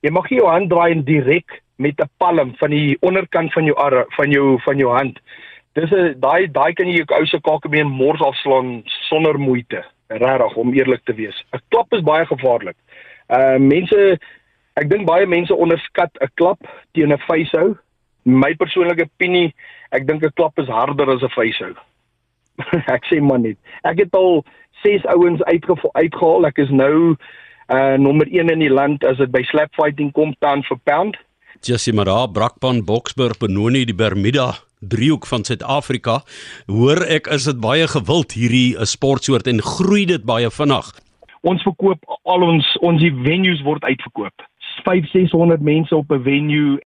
Jy 0.00 0.10
mag 0.10 0.28
jou 0.28 0.46
hand 0.46 0.70
draai 0.70 1.02
direk 1.04 1.62
met 1.76 2.00
'n 2.00 2.10
palm 2.18 2.54
van 2.56 2.70
die 2.70 2.96
onderkant 3.00 3.52
van 3.52 3.64
jou 3.64 3.76
arm 3.76 4.04
van 4.08 4.30
jou 4.30 4.58
van 4.60 4.76
jou 4.76 4.92
hand 4.94 5.20
dis 5.78 5.90
'n 5.90 6.20
daai 6.20 6.50
daai 6.52 6.72
kan 6.74 6.88
jy 6.88 6.96
jou 7.00 7.06
ou 7.18 7.26
se 7.26 7.40
kakebeen 7.40 7.90
mors 8.02 8.20
afslaan 8.20 8.82
sonder 9.08 9.38
moeite. 9.38 9.84
Regtig 10.08 10.54
om 10.54 10.74
eerlik 10.74 11.04
te 11.04 11.14
wees. 11.14 11.44
'n 11.52 11.60
Klap 11.68 11.92
is 11.92 12.02
baie 12.02 12.26
gevaarlik. 12.26 12.76
Uh 13.28 13.58
mense 13.58 14.18
ek 14.80 14.88
dink 14.90 15.06
baie 15.06 15.26
mense 15.26 15.54
onderskat 15.54 16.10
'n 16.20 16.30
klap 16.34 16.60
teen 16.92 17.12
'n 17.12 17.24
vuishou. 17.28 17.76
My 18.24 18.54
persoonlike 18.54 19.02
opinie, 19.02 19.54
ek 19.90 20.06
dink 20.06 20.22
'n 20.22 20.32
klap 20.34 20.58
is 20.58 20.68
harder 20.68 21.10
as 21.10 21.22
'n 21.22 21.34
vuishou. 21.36 21.74
ek 22.96 23.04
sê 23.10 23.20
maar 23.20 23.40
net. 23.40 23.58
Ek 23.82 23.98
het 24.04 24.14
al 24.14 24.44
6 24.82 25.06
ouens 25.14 25.42
uitgehaal. 25.42 26.46
Ek 26.46 26.58
is 26.58 26.70
nou 26.70 27.16
uh 27.68 27.96
nommer 28.00 28.26
1 28.32 28.48
in 28.48 28.62
die 28.64 28.72
land 28.72 29.04
as 29.04 29.18
dit 29.20 29.30
by 29.30 29.42
slap 29.44 29.74
fighting 29.76 30.12
kom 30.16 30.34
pound 30.40 30.64
for 30.66 30.80
pound. 30.88 31.18
Jessie 31.60 31.92
Mara, 31.92 32.26
Brakpan, 32.26 32.84
Boksburg, 32.86 33.38
Benoni, 33.38 33.84
die 33.84 33.96
Bermuda 33.96 34.54
driehoek 34.80 35.26
van 35.26 35.44
Suid-Afrika. 35.44 36.22
Hoor 36.70 37.02
ek 37.10 37.26
is 37.34 37.48
dit 37.50 37.58
baie 37.60 37.86
gewild 37.90 38.32
hierdie 38.32 38.78
'n 38.78 38.86
sportsoort 38.86 39.46
en 39.46 39.62
groei 39.62 40.04
dit 40.06 40.24
baie 40.24 40.50
vinnig. 40.50 40.86
Ons 41.42 41.62
verkoop 41.62 41.98
al 42.24 42.42
ons 42.42 42.66
ons 42.80 43.00
die 43.00 43.12
venues 43.12 43.62
word 43.62 43.82
uitverkoop. 43.82 44.34
5600 44.84 45.60
mense 45.60 45.96
op 45.96 46.10
'n 46.10 46.22
venue. 46.22 46.78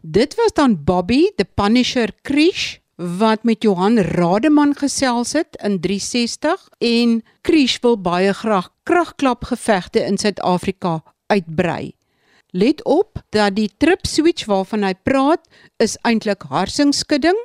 Dit 0.00 0.34
was 0.34 0.52
dan 0.52 0.84
Bobby, 0.84 1.30
the 1.36 1.44
Punisher 1.44 2.08
Krish 2.22 2.78
wat 2.98 3.42
met 3.46 3.62
Johan 3.62 3.98
Rademan 3.98 4.74
gesels 4.74 5.32
het 5.32 5.54
in 5.62 5.80
360 5.80 6.68
en 6.78 7.22
Krish 7.40 7.78
wil 7.80 8.00
baie 8.00 8.32
graag 8.34 8.70
kragklapgevegte 8.82 10.02
in 10.02 10.18
Suid-Afrika 10.18 11.02
uitbrei. 11.26 11.94
Let 12.50 12.84
op 12.84 13.22
dat 13.30 13.54
die 13.54 13.70
trip 13.76 14.06
switch 14.06 14.48
waarvan 14.50 14.82
hy 14.82 14.94
praat 15.02 15.46
is 15.76 15.94
eintlik 16.02 16.42
harsingskudding 16.50 17.38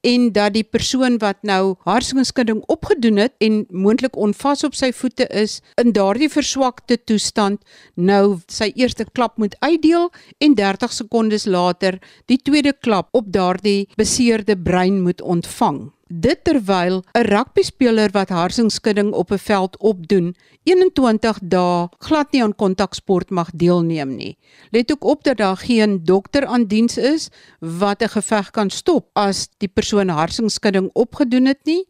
en 0.00 0.32
dat 0.32 0.52
die 0.56 0.64
persoon 0.64 1.18
wat 1.22 1.38
nou 1.46 1.74
hartskingskudding 1.86 2.62
opgedoen 2.72 3.16
het 3.22 3.34
en 3.38 3.62
moontlik 3.70 4.16
onvas 4.16 4.64
op 4.64 4.74
sy 4.74 4.90
voete 4.92 5.26
is 5.28 5.60
in 5.82 5.94
daardie 5.96 6.30
verswakte 6.32 6.98
toestand 7.04 7.62
nou 7.94 8.40
sy 8.48 8.72
eerste 8.74 9.06
klap 9.12 9.38
moet 9.38 9.56
uitdeel 9.60 10.10
en 10.38 10.54
30 10.58 10.92
sekondes 10.92 11.46
later 11.46 12.00
die 12.26 12.38
tweede 12.38 12.72
klap 12.72 13.08
op 13.12 13.32
daardie 13.32 13.88
beseerde 13.96 14.56
brein 14.58 15.02
moet 15.02 15.22
ontvang. 15.22 15.90
Dit 16.12 16.44
terwyl 16.44 17.00
'n 17.16 17.24
rugbyspeler 17.24 18.10
wat 18.12 18.28
hartskingskudding 18.28 19.12
op 19.12 19.32
'n 19.32 19.38
veld 19.38 19.76
opdoen 19.78 20.34
21 20.62 21.38
dae 21.42 21.88
glad 21.98 22.32
nie 22.32 22.42
aan 22.42 22.54
kontaksport 22.54 23.30
mag 23.30 23.50
deelneem 23.54 24.16
nie. 24.16 24.36
Let 24.70 24.92
ook 24.92 25.04
op 25.04 25.24
dat 25.24 25.36
daar 25.36 25.56
geen 25.56 26.04
dokter 26.04 26.46
aan 26.46 26.64
diens 26.64 26.98
is 26.98 27.28
wat 27.58 28.02
'n 28.02 28.08
geveg 28.08 28.50
kan 28.50 28.70
stop 28.70 29.08
as 29.12 29.48
die 29.56 29.68
persoon 29.68 30.08
hartskingskudding 30.08 30.90
opgedoen 30.92 31.46
het 31.46 31.64
nie 31.64 31.86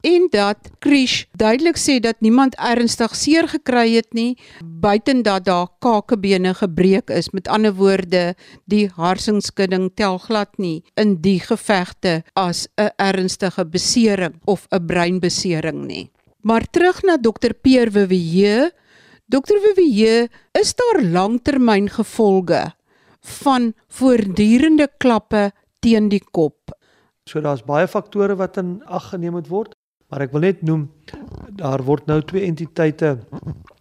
en 0.00 0.28
dat 0.30 0.70
Krish 0.78 1.24
duidelik 1.32 1.76
sê 1.76 1.98
dat 2.00 2.20
niemand 2.20 2.54
ernstig 2.58 3.14
seer 3.16 3.48
gekry 3.48 3.96
het 3.96 4.12
nie 4.14 4.38
buiten 4.62 5.22
dat 5.22 5.44
daar 5.44 5.66
kakebene 5.82 6.54
gebreek 6.54 7.10
is. 7.10 7.30
Met 7.30 7.48
ander 7.48 7.74
woorde 7.74 8.34
die 8.70 8.88
harsingskudding 8.94 9.90
tel 9.94 10.18
glad 10.18 10.58
nie 10.58 10.84
in 10.94 11.18
die 11.22 11.40
gevegte 11.40 12.22
as 12.34 12.68
'n 12.76 12.90
ernstige 12.96 13.64
besering 13.64 14.34
of 14.44 14.66
'n 14.70 14.86
breinbesering 14.86 15.86
nie. 15.86 16.10
Maar 16.42 16.64
terug 16.70 17.02
na 17.02 17.16
dokter 17.16 17.54
Pierre 17.54 17.90
Vivier 17.90 18.70
dokter 19.26 19.60
Vivier 19.60 20.28
is 20.52 20.74
daar 20.74 21.02
langtermyn 21.02 21.88
gevolge 21.88 22.72
van 23.20 23.74
voortdurende 23.88 24.88
klappe 24.98 25.50
teen 25.80 26.08
die 26.08 26.22
kop 26.30 26.77
So 27.28 27.42
daar's 27.44 27.64
baie 27.66 27.88
faktore 27.88 28.36
wat 28.40 28.56
in 28.56 28.78
ag 28.86 29.10
geneem 29.12 29.36
moet 29.36 29.50
word. 29.52 29.74
Maar 30.08 30.24
ek 30.24 30.32
wil 30.32 30.46
net 30.46 30.62
noem 30.64 30.86
daar 31.58 31.82
word 31.84 32.06
nou 32.08 32.22
twee 32.24 32.46
entiteite 32.48 33.18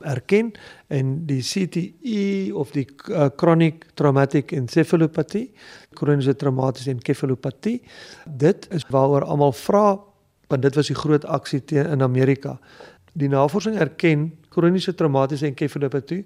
erken 0.03 0.49
en 0.91 1.13
die 1.29 1.39
CTE 1.45 2.51
of 2.57 2.73
die 2.75 2.83
uh, 3.07 3.29
chronic 3.39 3.85
traumatic 3.95 4.51
encephalopathie, 4.55 5.45
kroniese 5.95 6.35
traumatiese 6.35 6.91
encephalopathie. 6.91 7.79
Dit 8.27 8.67
is 8.75 8.83
waaroor 8.91 9.27
almal 9.27 9.55
vra 9.55 9.87
want 10.47 10.63
dit 10.63 10.75
was 10.79 10.91
die 10.91 10.95
groot 10.95 11.25
aksie 11.27 11.59
teen 11.67 11.87
in 11.91 12.03
Amerika. 12.03 12.57
Die 13.17 13.27
navorsing 13.31 13.79
erken 13.79 14.29
kroniese 14.51 14.95
traumatiese 14.95 15.47
encephalopathie 15.47 16.25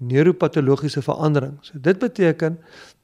neuropatologiese 0.00 1.04
veranderings. 1.04 1.68
So 1.68 1.80
dit 1.80 2.00
beteken 2.00 2.56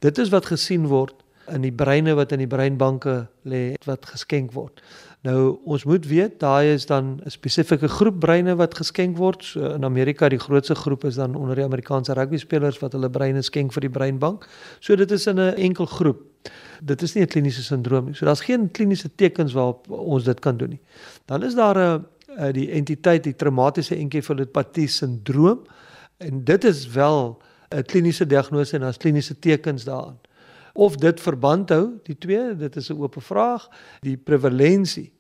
dit 0.04 0.18
is 0.18 0.32
wat 0.32 0.48
gesien 0.48 0.88
word 0.88 1.16
in 1.54 1.62
die 1.62 1.72
breine 1.72 2.14
wat 2.14 2.32
in 2.32 2.38
die 2.38 2.50
breinbanke 2.50 3.26
lê 3.48 3.74
wat 3.86 4.06
geskenk 4.06 4.52
word. 4.52 4.82
Nou 5.26 5.58
ons 5.66 5.82
moet 5.88 6.04
weet 6.06 6.38
daai 6.38 6.74
is 6.74 6.86
dan 6.86 7.20
'n 7.24 7.30
spesifieke 7.30 7.88
groep 7.88 8.20
breine 8.20 8.54
wat 8.56 8.74
geskenk 8.74 9.16
word. 9.16 9.42
So 9.42 9.74
in 9.74 9.84
Amerika 9.84 10.28
die 10.28 10.38
grootste 10.38 10.74
groep 10.74 11.04
is 11.04 11.14
dan 11.14 11.34
onder 11.34 11.54
die 11.54 11.64
Amerikaanse 11.64 12.12
rugby 12.12 12.36
spelers 12.36 12.78
wat 12.78 12.92
hulle 12.92 13.10
breine 13.10 13.42
skenk 13.42 13.72
vir 13.72 13.80
die 13.80 13.90
breinbank. 13.90 14.48
So 14.80 14.96
dit 14.96 15.10
is 15.10 15.26
in 15.26 15.38
'n 15.38 15.54
enkel 15.54 15.86
groep. 15.86 16.20
Dit 16.82 17.02
is 17.02 17.14
nie 17.14 17.22
'n 17.22 17.28
kliniese 17.28 17.62
sindroom 17.62 18.04
nie. 18.04 18.14
So 18.14 18.24
daar's 18.24 18.40
geen 18.40 18.70
kliniese 18.70 19.14
tekens 19.14 19.52
waarop 19.52 19.90
ons 19.90 20.24
dit 20.24 20.40
kan 20.40 20.56
doen 20.56 20.68
nie. 20.68 20.80
Dan 21.26 21.42
is 21.42 21.54
daar 21.54 21.76
'n 21.76 22.52
die 22.52 22.70
entiteit 22.70 23.24
die 23.24 23.36
traumatiese 23.36 23.96
enkefalopatie 23.96 24.88
sindroom 24.88 25.60
en 26.18 26.44
dit 26.44 26.64
is 26.64 26.86
wel 26.86 27.42
'n 27.74 27.82
kliniese 27.82 28.26
diagnose 28.26 28.74
en 28.74 28.80
daar's 28.80 28.96
kliniese 28.96 29.38
tekens 29.38 29.84
daaraan 29.84 30.18
of 30.78 30.96
dit 30.96 31.20
verband 31.20 31.70
hou 31.74 31.84
die 32.06 32.18
twee 32.18 32.54
dit 32.56 32.76
is 32.76 32.90
'n 32.90 33.00
oop 33.02 33.16
vraag 33.30 33.68
die 34.00 34.16
prevalensie 34.16 35.10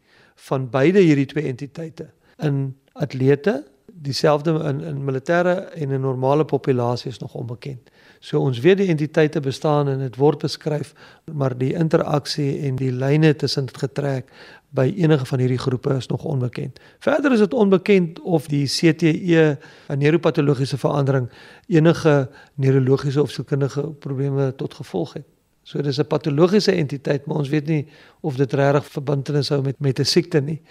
van 0.48 0.70
beide 0.70 1.02
hierdie 1.02 1.26
twee 1.26 1.50
entiteite 1.50 2.10
in 2.38 2.76
atlete 2.92 3.64
dieselfde 4.02 4.50
in 4.50 4.80
in 4.80 5.04
militêre 5.04 5.54
en 5.74 5.88
'n 5.88 6.00
normale 6.00 6.44
populasie 6.44 7.10
is 7.10 7.18
nog 7.18 7.34
onbekend. 7.34 7.90
So 8.18 8.40
ons 8.40 8.58
weet 8.58 8.76
die 8.76 8.88
entiteite 8.88 9.40
bestaan 9.40 9.88
en 9.88 9.98
dit 9.98 10.16
word 10.16 10.38
beskryf, 10.38 10.94
maar 11.32 11.58
die 11.58 11.74
interaksie 11.74 12.60
en 12.60 12.76
die 12.76 12.92
lyne 12.92 13.36
tussen 13.36 13.66
dit 13.66 13.78
getrek 13.78 14.30
by 14.68 14.94
enige 14.96 15.26
van 15.26 15.38
hierdie 15.38 15.58
groepe 15.58 15.94
is 15.94 16.06
nog 16.06 16.24
onbekend. 16.24 16.80
Verder 16.98 17.32
is 17.32 17.38
dit 17.38 17.54
onbekend 17.54 18.20
of 18.20 18.46
die 18.46 18.66
CTE 18.66 19.58
'n 19.88 19.98
neuropatologiese 19.98 20.78
verandering 20.78 21.30
enige 21.66 22.30
neurologiese 22.54 23.22
of 23.22 23.30
sielkundige 23.30 23.82
probleme 23.82 24.54
tot 24.54 24.74
gevolg 24.74 25.12
het. 25.12 25.37
So 25.68 25.82
dis 25.82 25.98
'n 25.98 26.06
patologiese 26.06 26.72
entiteit, 26.72 27.26
maar 27.26 27.36
ons 27.36 27.48
weet 27.48 27.66
nie 27.66 27.86
of 28.20 28.36
dit 28.36 28.52
regtig 28.52 28.84
verbintenis 28.84 29.48
hou 29.48 29.62
met 29.62 29.80
met 29.80 29.98
'n 29.98 30.04
siekte 30.04 30.40
nie. 30.40 30.62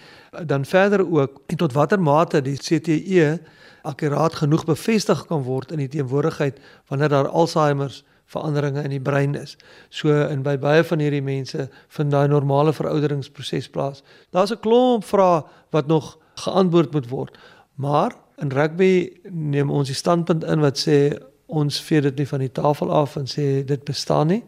Dan 0.46 0.66
verder 0.66 1.12
ook 1.12 1.42
en 1.48 1.58
tot 1.58 1.74
watter 1.74 2.01
mate 2.01 2.42
die 2.42 2.58
CTE 2.58 3.39
akkuraat 3.82 4.34
genoeg 4.34 4.65
bevestig 4.65 5.26
kan 5.26 5.43
word 5.43 5.72
in 5.72 5.78
die 5.78 5.88
teenwoordigheid 5.88 6.60
wanneer 6.88 7.10
daar 7.10 7.28
Alzheimer 7.28 8.04
veranderinge 8.26 8.84
in 8.84 8.89
die 8.89 9.00
brein 9.00 9.36
is. 9.36 9.58
So 9.89 10.28
in 10.28 10.41
by 10.41 10.58
baie 10.58 10.84
van 10.84 11.00
hierdie 11.00 11.24
mense 11.24 11.69
vind 11.88 12.12
daai 12.12 12.28
normale 12.28 12.74
verouderingsproses 12.74 13.69
plaas. 13.69 14.04
Daar's 14.32 14.52
'n 14.52 14.60
klomp 14.60 15.04
vrae 15.04 15.43
wat 15.69 15.88
nog 15.88 16.17
geantwoord 16.36 16.91
moet 16.91 17.10
word. 17.10 17.38
Maar 17.76 18.15
in 18.38 18.50
rugby 18.52 19.12
neem 19.30 19.69
ons 19.69 19.88
die 19.88 19.95
standpunt 19.95 20.43
in 20.43 20.60
wat 20.60 20.88
sê 20.88 21.17
ons 21.45 21.82
vee 21.82 22.02
dit 22.02 22.17
nie 22.17 22.28
van 22.28 22.39
die 22.39 22.52
tafel 22.52 22.91
af 22.91 23.15
en 23.15 23.26
sê 23.26 23.65
dit 23.65 23.84
bestaan 23.84 24.28
nie 24.28 24.43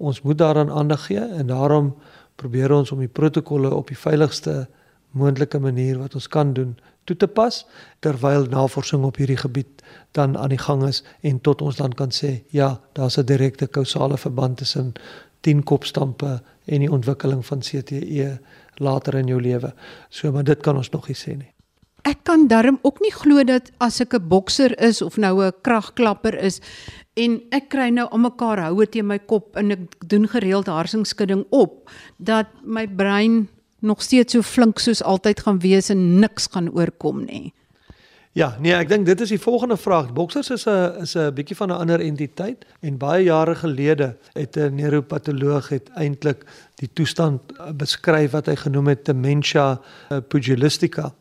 ons 0.00 0.22
moet 0.24 0.38
daaraan 0.38 0.70
aandag 0.72 1.06
gee 1.06 1.20
en 1.20 1.46
daarom 1.52 1.94
probeer 2.40 2.72
ons 2.72 2.92
om 2.92 3.02
die 3.02 3.12
protokolle 3.20 3.72
op 3.74 3.92
die 3.92 3.98
veiligste 3.98 4.68
moontlike 5.10 5.58
manier 5.60 5.98
wat 6.00 6.14
ons 6.14 6.28
kan 6.28 6.54
doen 6.56 6.76
toe 7.04 7.16
te 7.16 7.28
pas 7.28 7.64
terwyl 8.04 8.46
navorsing 8.50 9.04
op 9.04 9.18
hierdie 9.20 9.38
gebied 9.40 9.84
dan 10.16 10.36
aan 10.38 10.54
die 10.54 10.60
gang 10.60 10.84
is 10.88 11.02
en 11.26 11.40
tot 11.40 11.62
ons 11.62 11.76
dan 11.76 11.94
kan 11.94 12.12
sê 12.14 12.32
ja, 12.54 12.80
daar's 12.92 13.18
'n 13.18 13.26
direkte 13.26 13.66
kausale 13.66 14.16
verband 14.16 14.56
tussen 14.56 14.92
10 15.40 15.62
kopstampe 15.64 16.42
en 16.64 16.80
die 16.80 16.92
ontwikkeling 16.92 17.46
van 17.46 17.60
CTE 17.60 18.38
later 18.74 19.14
in 19.14 19.26
jou 19.26 19.40
lewe. 19.40 19.74
So 20.08 20.32
maar 20.32 20.44
dit 20.44 20.60
kan 20.60 20.76
ons 20.76 20.90
nog 20.90 21.08
nie 21.08 21.16
sê 21.16 21.36
nie. 21.36 21.52
Ek 22.02 22.22
kan 22.24 22.46
darm 22.48 22.78
ook 22.82 23.00
nie 23.04 23.12
glo 23.12 23.44
dat 23.44 23.70
as 23.78 24.00
ek 24.00 24.14
'n 24.14 24.28
bokser 24.28 24.72
is 24.80 25.02
of 25.02 25.16
nou 25.16 25.44
'n 25.44 25.52
kragklapper 25.62 26.34
is 26.34 26.60
en 27.14 27.42
ek 27.50 27.68
kry 27.68 27.90
nou 27.90 28.08
almekaar 28.08 28.60
houe 28.60 28.86
teen 28.86 29.06
my 29.06 29.18
kop 29.18 29.56
en 29.56 29.70
ek 29.70 30.08
doen 30.08 30.28
gereeld 30.28 30.66
harsingskudding 30.66 31.44
op 31.50 31.90
dat 32.18 32.46
my 32.64 32.86
brein 32.86 33.48
nog 33.80 34.02
steeds 34.02 34.32
so 34.32 34.42
flink 34.42 34.78
soos 34.78 35.02
altyd 35.02 35.40
gaan 35.40 35.58
wees 35.58 35.90
en 35.90 36.20
niks 36.20 36.48
gaan 36.52 36.70
oorkom 36.72 37.24
nie. 37.24 37.52
Ja, 38.32 38.56
nee, 38.60 38.70
ek 38.70 38.88
dink 38.88 39.06
dit 39.06 39.20
is 39.20 39.28
die 39.28 39.42
volgende 39.42 39.76
vraag. 39.76 40.12
Boksers 40.14 40.50
is 40.50 40.66
'n 40.66 41.02
is 41.02 41.16
'n 41.16 41.34
bietjie 41.34 41.56
van 41.56 41.68
'n 41.70 41.80
ander 41.82 42.00
entiteit 42.00 42.64
en 42.80 42.98
baie 42.98 43.24
jare 43.24 43.54
gelede 43.54 44.16
het 44.34 44.56
'n 44.56 44.74
neuropatoloog 44.74 45.68
het 45.68 45.90
eintlik 45.96 46.44
die 46.76 46.88
toestand 46.92 47.40
beskryf 47.74 48.30
wat 48.30 48.46
hy 48.46 48.56
genoem 48.56 48.86
het 48.86 49.04
dementia 49.04 49.80
pugilistica 50.28 51.12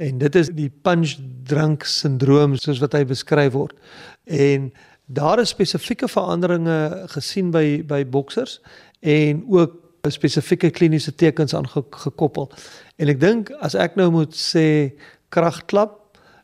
en 0.00 0.18
dit 0.18 0.34
is 0.40 0.48
die 0.56 0.70
punch 0.82 1.18
drunk 1.48 1.84
sindroom 1.84 2.56
soos 2.56 2.80
wat 2.80 2.96
hy 2.96 3.04
beskryf 3.08 3.52
word. 3.52 3.76
En 4.24 4.70
daar 5.12 5.42
is 5.42 5.52
spesifieke 5.52 6.08
veranderinge 6.08 6.78
gesien 7.12 7.50
by 7.52 7.82
by 7.88 8.00
boksers 8.08 8.60
en 9.00 9.44
ook 9.48 9.76
spesifieke 10.08 10.70
kliniese 10.72 11.12
tekens 11.14 11.54
aangekoppel. 11.54 12.48
En 12.96 13.12
ek 13.12 13.20
dink 13.20 13.52
as 13.60 13.76
ek 13.76 13.98
nou 14.00 14.08
moet 14.14 14.36
sê 14.36 14.94
kragklap, 15.34 15.98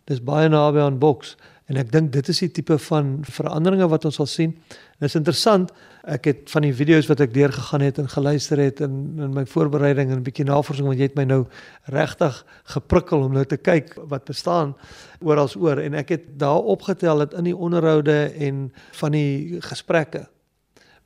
dis 0.06 0.20
baie 0.20 0.50
naby 0.52 0.82
aan 0.84 1.00
boks 1.00 1.34
en 1.66 1.76
ek 1.76 1.90
dink 1.92 2.12
dit 2.14 2.28
is 2.28 2.38
die 2.44 2.50
tipe 2.60 2.78
van 2.78 3.24
veranderinge 3.26 3.88
wat 3.90 4.04
ons 4.04 4.14
sal 4.20 4.28
sien. 4.30 4.52
Dit 5.00 5.08
is 5.08 5.16
interessant. 5.18 5.72
Ek 6.06 6.28
het 6.30 6.50
van 6.50 6.62
die 6.62 6.74
video's 6.74 7.08
wat 7.10 7.20
ek 7.20 7.34
deurgegaan 7.34 7.82
het 7.82 7.98
en 7.98 8.08
geluister 8.08 8.62
het 8.62 8.80
in 8.86 9.18
in 9.18 9.34
my 9.34 9.46
voorbereiding 9.46 10.10
en 10.10 10.18
'n 10.18 10.22
bietjie 10.22 10.46
navorsing 10.46 10.86
want 10.86 10.98
jy 10.98 11.08
het 11.10 11.16
my 11.16 11.24
nou 11.24 11.46
regtig 11.90 12.44
geprikkel 12.64 13.26
om 13.26 13.32
nou 13.32 13.44
te 13.44 13.56
kyk 13.56 13.94
wat 14.08 14.24
bestaan 14.24 14.76
oral 15.20 15.50
oor 15.56 15.78
en 15.78 15.94
ek 15.94 16.08
het 16.08 16.38
daar 16.38 16.62
opgetel 16.62 17.18
dat 17.18 17.34
in 17.34 17.44
die 17.44 17.56
onderhoude 17.56 18.32
en 18.38 18.72
van 18.92 19.12
die 19.12 19.60
gesprekke 19.60 20.28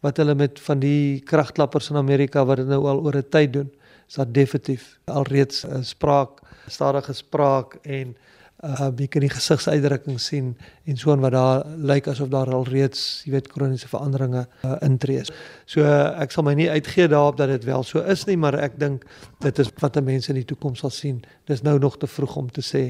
wat 0.00 0.16
hulle 0.20 0.34
met 0.34 0.60
van 0.64 0.80
die 0.80 1.20
kragklappers 1.28 1.90
in 1.92 1.98
Amerika 2.00 2.44
wat 2.48 2.62
dit 2.62 2.68
nou 2.70 2.80
al 2.88 3.02
oor 3.04 3.16
'n 3.16 3.28
tyd 3.28 3.52
doen, 3.52 3.70
is 4.08 4.14
daar 4.14 4.32
definitief 4.32 4.98
alreeds 5.04 5.64
'n 5.64 5.84
spraak, 5.84 6.40
stadige 6.66 7.12
spraak 7.12 7.74
en 7.82 8.16
uh 8.64 8.90
jy 8.98 9.06
kan 9.08 9.24
die 9.24 9.32
gesigsuitdrukking 9.32 10.18
sien 10.20 10.52
en 10.84 10.96
so 11.00 11.12
en 11.14 11.22
wat 11.24 11.32
daar 11.32 11.64
lyk 11.76 12.08
asof 12.12 12.28
daar 12.28 12.50
al 12.52 12.66
reeds, 12.68 13.22
jy 13.24 13.32
weet, 13.32 13.48
kroniese 13.48 13.88
veranderinge 13.88 14.46
uh, 14.64 14.76
intree. 14.84 15.22
So 15.66 15.80
uh, 15.80 16.12
ek 16.20 16.34
sal 16.34 16.44
my 16.44 16.54
nie 16.58 16.68
uitgee 16.70 17.08
daarop 17.08 17.38
dat 17.40 17.48
dit 17.48 17.64
wel 17.64 17.84
so 17.86 18.04
is 18.04 18.26
nie, 18.28 18.36
maar 18.36 18.58
ek 18.60 18.78
dink 18.80 19.06
dit 19.40 19.58
is 19.58 19.72
wat 19.80 19.96
mense 20.04 20.32
in 20.32 20.40
die 20.42 20.48
toekoms 20.48 20.84
sal 20.84 20.92
sien. 20.92 21.22
Dis 21.48 21.64
nou 21.64 21.78
nog 21.78 21.98
te 21.98 22.06
vroeg 22.06 22.36
om 22.36 22.50
te 22.50 22.64
sê. 22.64 22.84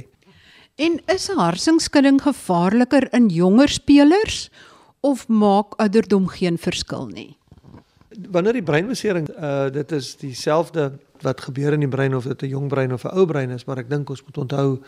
En 0.80 1.00
is 1.12 1.28
harsingskudding 1.36 2.22
gevaarliker 2.22 3.08
in 3.14 3.28
jonger 3.28 3.68
spelers 3.68 4.48
of 5.00 5.28
maak 5.28 5.76
ouderdom 5.78 6.28
geen 6.28 6.58
verskil 6.58 7.06
nie? 7.12 7.39
Wanneer 8.10 8.58
die 8.58 8.66
breinbesering 8.66 9.28
uh 9.38 9.68
dit 9.70 9.92
is 9.92 10.16
dieselfde 10.18 10.90
wat 11.22 11.40
gebeur 11.40 11.72
in 11.76 11.84
die 11.84 11.88
brein 11.88 12.14
of 12.16 12.24
dit 12.24 12.42
'n 12.42 12.48
jong 12.48 12.68
brein 12.68 12.92
of 12.92 13.04
'n 13.04 13.14
ou 13.14 13.26
brein 13.26 13.50
is, 13.50 13.64
maar 13.64 13.78
ek 13.78 13.90
dink 13.90 14.10
ons 14.10 14.24
moet 14.24 14.38
onthou 14.38 14.82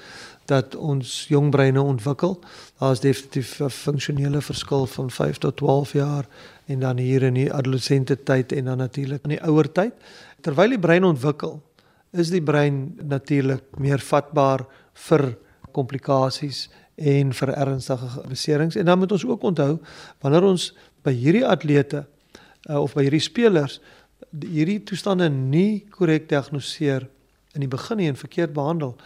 dat 0.46 0.74
ons 0.74 1.26
jong 1.28 1.50
breine 1.50 1.82
ontwikkel. 1.82 2.40
Daar 2.78 2.92
is 2.92 3.00
definitief 3.00 3.60
'n 3.60 3.70
funksionele 3.70 4.40
verskil 4.40 4.86
van 4.86 5.10
5 5.10 5.38
tot 5.38 5.56
12 5.56 5.92
jaar 5.92 6.26
en 6.66 6.80
dan 6.80 6.96
hier 6.96 7.22
in 7.22 7.34
die 7.34 7.52
adolessente 7.52 8.22
tyd 8.22 8.52
en 8.52 8.64
dan 8.64 8.78
natuurlik 8.78 9.22
in 9.22 9.30
die 9.30 9.42
ouer 9.42 9.72
tyd. 9.72 9.92
Terwyl 10.40 10.68
die 10.68 10.78
brein 10.78 11.04
ontwikkel, 11.04 11.62
is 12.12 12.30
die 12.30 12.42
brein 12.42 12.94
natuurlik 13.02 13.62
meer 13.78 13.98
vatbaar 13.98 14.66
vir 14.92 15.36
komplikasies 15.72 16.70
en 16.94 17.32
vir 17.32 17.48
ernstige 17.48 18.28
beserings. 18.28 18.76
En 18.76 18.84
dan 18.84 18.98
moet 18.98 19.12
ons 19.12 19.26
ook 19.26 19.42
onthou 19.42 19.78
wanneer 20.20 20.42
ons 20.42 20.74
by 21.02 21.12
hierdie 21.12 21.46
atlete 21.46 22.06
uh, 22.68 22.80
of 22.82 22.94
by 22.94 23.06
hierdie 23.06 23.22
spelers 23.22 23.80
hierdie 24.30 24.80
toestande 24.86 25.28
nie 25.30 25.84
korrek 25.90 26.28
diagnoseer 26.30 27.08
in 27.54 27.64
die 27.64 27.70
begin 27.70 28.00
nie 28.00 28.08
en 28.08 28.16
verkeerd 28.16 28.54
behandel 28.56 28.96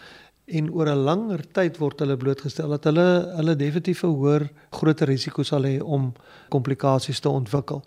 en 0.47 0.69
oor 0.71 0.87
'n 0.87 1.03
langer 1.03 1.41
tyd 1.51 1.77
word 1.77 1.99
hulle 1.99 2.15
blootgestel 2.17 2.69
dat 2.69 2.85
hulle 2.87 3.07
hulle 3.35 3.55
definitief 3.55 4.03
'n 4.03 4.15
hoër 4.15 4.49
groter 4.71 5.07
risiko 5.07 5.43
sal 5.43 5.63
hê 5.63 5.81
om 5.81 6.13
komplikasies 6.49 7.19
te 7.19 7.29
ontwikkel. 7.29 7.83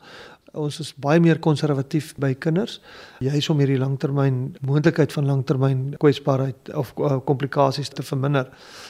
Ons 0.58 0.80
is 0.82 0.90
baie 0.98 1.20
meer 1.22 1.38
konservatief 1.38 2.10
by 2.18 2.32
kinders 2.34 2.80
juis 3.22 3.48
om 3.52 3.60
hierdie 3.62 3.78
langtermyn 3.78 4.38
moontlikheid 4.66 5.12
van 5.14 5.28
langtermyn 5.28 5.82
kwesbaarheid 6.02 6.72
of 6.74 6.90
uh, 6.98 7.20
komplikasies 7.26 7.92
te 7.94 8.02
verminder. 8.02 8.48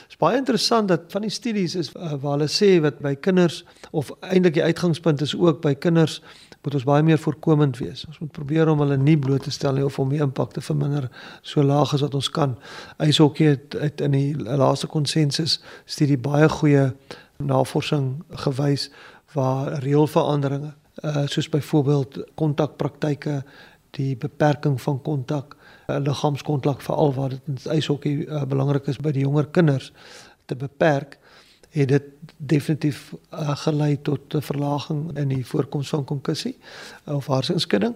Dit 0.08 0.16
is 0.16 0.20
baie 0.20 0.38
interessant 0.40 0.88
dat 0.88 1.10
van 1.12 1.26
die 1.26 1.32
studies 1.32 1.76
is 1.76 1.92
uh, 1.96 2.14
waar 2.22 2.38
hulle 2.38 2.48
sê 2.48 2.78
wat 2.80 3.02
by 3.04 3.12
kinders 3.20 3.60
of 3.92 4.12
eintlik 4.20 4.56
die 4.56 4.64
uitgangspunt 4.64 5.20
is 5.20 5.36
ook 5.36 5.60
by 5.60 5.74
kinders 5.76 6.20
moet 6.64 6.76
ons 6.76 6.88
baie 6.88 7.04
meer 7.04 7.20
voorkomend 7.20 7.78
wees. 7.80 8.06
Ons 8.08 8.18
moet 8.20 8.32
probeer 8.36 8.68
om 8.68 8.80
hulle 8.84 8.96
nie 9.00 9.16
bloot 9.20 9.44
te 9.44 9.52
stel 9.52 9.76
nie 9.76 9.84
of 9.84 9.98
om 10.00 10.10
die 10.12 10.20
impak 10.20 10.56
te 10.56 10.64
verminder 10.64 11.10
so 11.42 11.64
laag 11.64 11.94
as 11.96 12.04
wat 12.04 12.16
ons 12.16 12.32
kan. 12.32 12.56
Ijshokkie 13.00 13.52
het, 13.52 13.76
het 13.80 14.00
in 14.04 14.16
die 14.16 14.32
laaste 14.36 14.88
konsensus 14.88 15.58
studie 15.84 16.20
baie 16.20 16.48
goeie 16.48 16.90
navorsing 17.40 18.14
gewys 18.44 18.90
waar 19.32 19.78
reëlveranderinge 19.84 20.74
uh 21.04 21.26
soos 21.26 21.48
byvoorbeeld 21.48 22.18
kontakpraktyke, 22.34 23.42
die 23.90 24.16
beperking 24.16 24.80
van 24.80 25.02
kontak, 25.02 25.56
uh, 25.88 25.96
liggaamskontak 25.98 26.82
veral 26.82 27.14
waar 27.14 27.28
dit 27.28 27.40
in 27.46 27.58
ijshokkie 27.70 28.26
uh, 28.26 28.42
belangrik 28.44 28.86
is 28.86 28.98
by 28.98 29.12
die 29.12 29.24
jonger 29.24 29.48
kinders 29.50 29.92
te 30.46 30.56
beperk 30.56 31.18
het 31.70 31.88
dit 31.88 32.02
definitief 32.36 33.12
uh, 33.14 33.56
gelei 33.56 34.02
tot 34.02 34.34
'n 34.34 34.42
verlaging 34.42 35.18
in 35.18 35.28
die 35.28 35.46
voorkoms 35.46 35.88
van 35.88 36.04
konkussie 36.04 36.58
of 37.04 37.26
hartsinskudding 37.26 37.94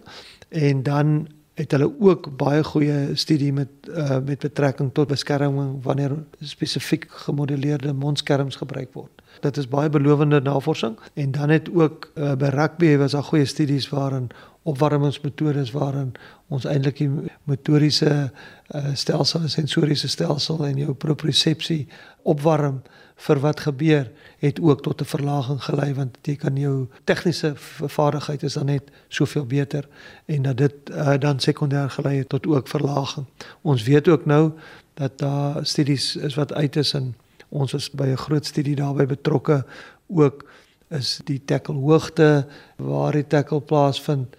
en 0.49 0.83
dan 0.83 1.29
het 1.55 1.71
hulle 1.71 1.93
ook 1.99 2.37
baie 2.37 2.65
goeie 2.65 3.15
studie 3.15 3.53
met 3.53 3.69
uh, 3.89 4.19
met 4.19 4.39
betrekking 4.39 4.93
tot 4.93 5.09
beskerming 5.09 5.83
wanneer 5.83 6.25
spesifiek 6.41 7.07
gemodelleerde 7.09 7.93
mondskerms 7.93 8.57
gebruik 8.57 8.93
word. 8.93 9.23
Dit 9.41 9.57
is 9.57 9.69
baie 9.69 9.89
belovende 9.89 10.41
navorsing 10.41 10.99
en 11.15 11.31
dan 11.31 11.49
het 11.49 11.71
ook 11.75 12.11
uh, 12.15 12.35
by 12.35 12.45
rugby 12.45 12.97
was 12.97 13.13
daar 13.13 13.23
goeie 13.23 13.45
studies 13.45 13.89
waarin 13.89 14.31
opwarmingsmetodes 14.63 15.71
waarin 15.71 16.13
ons 16.49 16.65
eintlik 16.65 16.97
die 17.03 17.11
motoriese 17.45 18.11
uh, 18.11 18.85
stelsel 18.95 19.41
en 19.41 19.51
sensoriese 19.53 20.09
stelsel 20.09 20.65
en 20.67 20.79
jou 20.81 20.95
propriosepsie 20.95 21.85
opwarm 22.23 22.83
vir 23.27 23.41
wat 23.41 23.61
gebeur 23.61 24.09
het 24.43 24.61
ook 24.61 24.83
tot 24.83 25.01
'n 25.01 25.05
verlaging 25.05 25.61
gelei 25.63 25.95
want 25.95 26.19
jy 26.23 26.37
kan 26.37 26.57
jou 26.57 26.89
tegniese 27.05 27.53
vaardigheid 27.97 28.43
is 28.43 28.55
dan 28.55 28.67
net 28.67 28.91
soveel 29.09 29.47
beter 29.47 29.89
en 30.27 30.43
dat 30.43 30.57
dit 30.57 30.75
uh, 30.91 31.19
dan 31.19 31.41
sekondêr 31.41 31.91
gelei 31.91 32.19
het 32.19 32.29
tot 32.29 32.47
ook 32.47 32.69
verlaging. 32.69 33.27
Ons 33.63 33.83
weet 33.83 34.09
ook 34.09 34.27
nou 34.27 34.53
dat 34.95 35.19
daar 35.19 35.67
studies 35.67 36.17
is 36.17 36.35
wat 36.35 36.53
uit 36.53 36.77
is 36.77 36.95
en 36.95 37.15
ons 37.55 37.75
is 37.75 37.91
by 37.91 38.11
'n 38.13 38.25
groot 38.27 38.47
studie 38.47 38.77
daarbey 38.77 39.07
betrokke 39.07 39.65
ook 40.09 40.45
is 40.91 41.21
die 41.25 41.41
tackle 41.45 41.81
hoogte 41.81 42.47
waar 42.77 43.13
die 43.13 43.27
tackle 43.27 43.61
plaasvind 43.61 44.37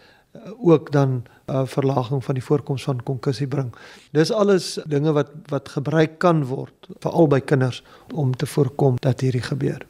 ook 0.60 0.92
dan 0.92 1.24
'n 1.48 1.54
uh, 1.54 1.66
verlaging 1.66 2.24
van 2.24 2.34
die 2.34 2.44
voorkoms 2.44 2.84
van 2.84 3.04
konkussie 3.04 3.48
bring. 3.48 3.76
Dis 4.12 4.32
alles 4.32 4.80
dinge 4.88 5.12
wat 5.12 5.30
wat 5.48 5.70
gebruik 5.70 6.18
kan 6.20 6.46
word 6.46 6.74
veral 7.00 7.28
by 7.28 7.40
kinders 7.40 7.84
om 8.14 8.36
te 8.36 8.46
voorkom 8.46 8.96
dat 9.00 9.22
hierdie 9.22 9.42
gebeur. 9.42 9.86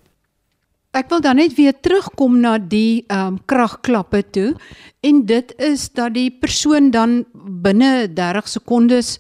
Ek 0.92 1.10
wil 1.10 1.22
dan 1.22 1.36
net 1.36 1.56
weer 1.56 1.74
terugkom 1.80 2.40
na 2.40 2.58
die 2.58 3.04
ehm 3.08 3.28
um, 3.28 3.40
kragklappe 3.46 4.24
toe 4.30 4.56
en 5.00 5.26
dit 5.26 5.54
is 5.58 5.92
dat 5.92 6.14
die 6.14 6.32
persoon 6.32 6.92
dan 6.92 7.26
binne 7.34 8.14
30 8.14 8.48
sekondes 8.48 9.20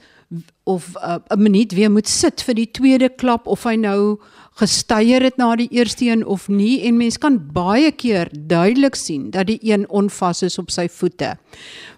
of 0.65 0.95
uh, 0.97 1.17
'n 1.29 1.41
minuut 1.41 1.71
weer 1.73 1.91
moet 1.91 2.07
sit 2.07 2.41
vir 2.41 2.55
die 2.55 2.71
tweede 2.71 3.09
klap 3.09 3.47
of 3.47 3.63
hy 3.63 3.75
nou 3.75 4.17
gestuier 4.59 5.21
het 5.21 5.37
na 5.37 5.55
die 5.55 5.69
eerste 5.71 6.05
een 6.05 6.25
of 6.25 6.47
nie 6.49 6.81
en 6.87 6.97
mens 6.97 7.17
kan 7.17 7.37
baie 7.53 7.91
keer 7.91 8.29
duidelik 8.33 8.95
sien 8.95 9.29
dat 9.31 9.47
die 9.47 9.59
een 9.61 9.85
onvas 9.89 10.43
is 10.43 10.57
op 10.57 10.71
sy 10.71 10.87
voete. 10.87 11.35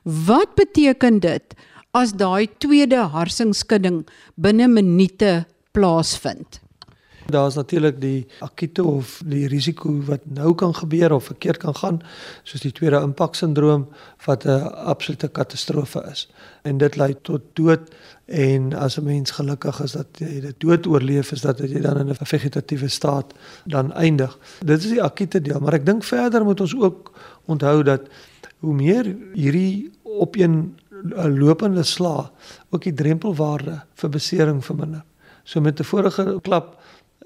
Wat 0.03 0.55
beteken 0.55 1.19
dit 1.19 1.55
as 1.93 2.13
daai 2.13 2.47
tweede 2.57 3.07
harsingskudding 3.13 4.05
binne 4.35 4.67
minute 4.67 5.45
plaasvind? 5.71 6.66
Daar's 7.27 7.55
natuurlik 7.55 8.01
die 8.01 8.27
akute 8.39 8.83
of 8.83 9.21
die 9.25 9.47
risiko 9.47 9.91
wat 10.07 10.21
nou 10.31 10.53
kan 10.55 10.75
gebeur 10.75 11.11
of 11.11 11.23
verkeerd 11.23 11.57
kan 11.57 11.75
gaan, 11.75 11.97
soos 12.43 12.63
die 12.63 12.71
tweede 12.71 13.01
impak 13.03 13.35
sindroom 13.35 13.87
wat 14.25 14.45
'n 14.45 14.71
absolute 14.87 15.27
katastrofe 15.27 16.03
is. 16.11 16.29
En 16.61 16.77
dit 16.77 16.95
lei 16.95 17.15
tot 17.21 17.41
dood 17.53 17.91
en 18.25 18.73
as 18.73 18.97
'n 18.97 19.03
mens 19.03 19.31
gelukkig 19.31 19.81
is 19.83 19.91
dat 19.91 20.07
jy 20.17 20.39
dit 20.39 20.59
dood 20.59 20.87
oorleef 20.87 21.31
is 21.31 21.41
dat 21.41 21.59
jy 21.59 21.81
dan 21.81 21.97
in 21.97 22.09
'n 22.09 22.25
vegetatiewe 22.25 22.87
staat 22.87 23.33
dan 23.65 23.93
eindig. 23.93 24.37
Dit 24.65 24.83
is 24.83 24.89
die 24.89 25.03
akute 25.03 25.41
deel, 25.41 25.59
maar 25.59 25.73
ek 25.73 25.85
dink 25.85 26.03
verder 26.03 26.43
moet 26.43 26.61
ons 26.61 26.75
ook 26.75 27.11
onthou 27.45 27.83
dat 27.83 28.01
hoe 28.59 28.73
meer 28.73 29.15
hierdie 29.33 29.91
op 30.03 30.35
een 30.35 30.77
lopende 31.13 31.83
sla 31.83 32.31
ook 32.69 32.83
die 32.83 32.93
drempelwaarde 32.93 33.81
vir 33.93 34.09
besering 34.09 34.65
verminder. 34.65 35.03
So 35.43 35.61
met 35.61 35.79
'n 35.79 35.83
vorige 35.83 36.39
klap 36.41 36.77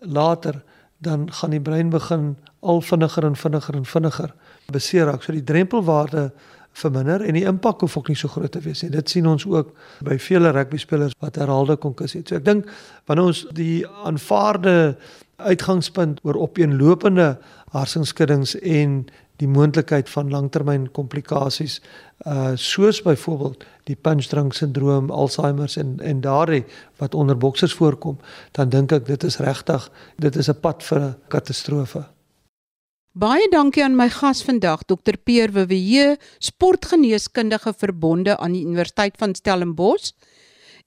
later 0.02 0.64
dan 1.02 1.32
gaan 1.34 1.50
die 1.50 1.62
brein 1.62 1.90
begin 1.90 2.36
al 2.60 2.82
vinniger 2.82 3.26
en 3.26 3.36
vinniger 3.36 3.76
en 3.76 3.86
vinniger 3.86 4.34
beseer 4.72 5.06
raak. 5.10 5.24
So 5.24 5.34
die 5.34 5.44
drempelwaarde 5.44 6.30
verminder 6.78 7.24
en 7.26 7.36
die 7.36 7.46
impak 7.50 7.82
hoef 7.82 7.98
ook 7.98 8.12
nie 8.12 8.18
so 8.18 8.30
groot 8.32 8.52
te 8.54 8.62
wees 8.64 8.84
nie. 8.84 8.92
Dit 8.94 9.10
sien 9.10 9.28
ons 9.28 9.46
ook 9.50 9.74
by 10.06 10.18
vele 10.22 10.54
rugby 10.56 10.80
spelers 10.80 11.16
wat 11.20 11.40
herhaalde 11.42 11.76
konkussie 11.82 12.22
het. 12.22 12.30
So 12.30 12.40
ek 12.40 12.46
dink 12.46 12.70
wanneer 13.10 13.32
ons 13.34 13.44
die 13.58 13.82
aanvaarde 14.06 14.96
uitgangspunt 15.42 16.22
oor 16.24 16.38
opeenlopende 16.38 17.34
harsingskuddings 17.74 18.56
en 18.62 19.02
die 19.42 19.50
moontlikheid 19.50 20.10
van 20.14 20.30
langtermyn 20.30 20.88
komplikasies 20.94 21.80
uh 22.30 22.54
soos 22.56 23.02
byvoorbeeld 23.02 23.64
die 23.90 23.96
punch 23.96 24.30
drunk 24.30 24.54
sindroom, 24.54 25.10
Alzheimer 25.10 25.74
en 25.82 25.98
en 26.00 26.22
daardie 26.22 26.64
wat 27.02 27.16
onder 27.16 27.38
boksers 27.38 27.74
voorkom, 27.74 28.20
dan 28.52 28.70
dink 28.70 28.92
ek 28.92 29.06
dit 29.06 29.24
is 29.24 29.40
regtig, 29.42 29.90
dit 30.18 30.36
is 30.36 30.50
'n 30.50 30.60
pad 30.62 30.84
vir 30.84 31.00
'n 31.00 31.16
katastrofe. 31.28 32.06
Baie 33.12 33.48
dankie 33.52 33.84
aan 33.84 33.96
my 33.96 34.10
gas 34.10 34.44
vandag, 34.44 34.84
Dr. 34.84 35.18
Peer 35.24 35.52
Wewe, 35.52 36.18
sportgeneeskundige 36.40 37.74
verbonde 37.78 38.38
aan 38.38 38.52
die 38.52 38.64
Universiteit 38.64 39.18
van 39.18 39.36
Stellenbosch. 39.36 40.12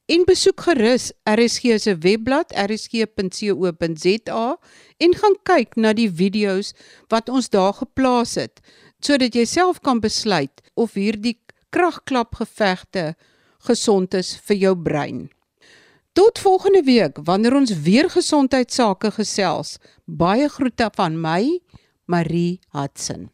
En 0.05 0.21
besoek 0.29 0.61
gerus 0.61 1.13
RSG 1.25 1.79
se 1.81 1.97
webblad 1.97 2.53
rsg.co.za 2.53 4.43
en 4.97 5.15
gaan 5.17 5.37
kyk 5.49 5.79
na 5.81 5.95
die 5.97 6.11
video's 6.13 6.75
wat 7.09 7.31
ons 7.33 7.49
daar 7.49 7.73
geplaas 7.73 8.35
het 8.37 8.61
sodat 9.05 9.37
jy 9.37 9.47
self 9.49 9.81
kan 9.81 10.03
besluit 10.05 10.61
of 10.77 10.97
hierdie 11.01 11.39
kragklapgevegte 11.73 13.15
gesond 13.65 14.15
is 14.21 14.35
vir 14.45 14.61
jou 14.61 14.75
brein. 14.77 15.27
Tot 16.13 16.39
volgende 16.39 16.85
week 16.85 17.21
wanneer 17.25 17.57
ons 17.57 17.73
weer 17.85 18.11
gesondheidsake 18.13 19.11
gesels. 19.17 19.79
Baie 20.05 20.49
groete 20.49 20.91
van 20.97 21.17
my, 21.21 21.61
Marie 22.05 22.61
Hudson. 22.77 23.34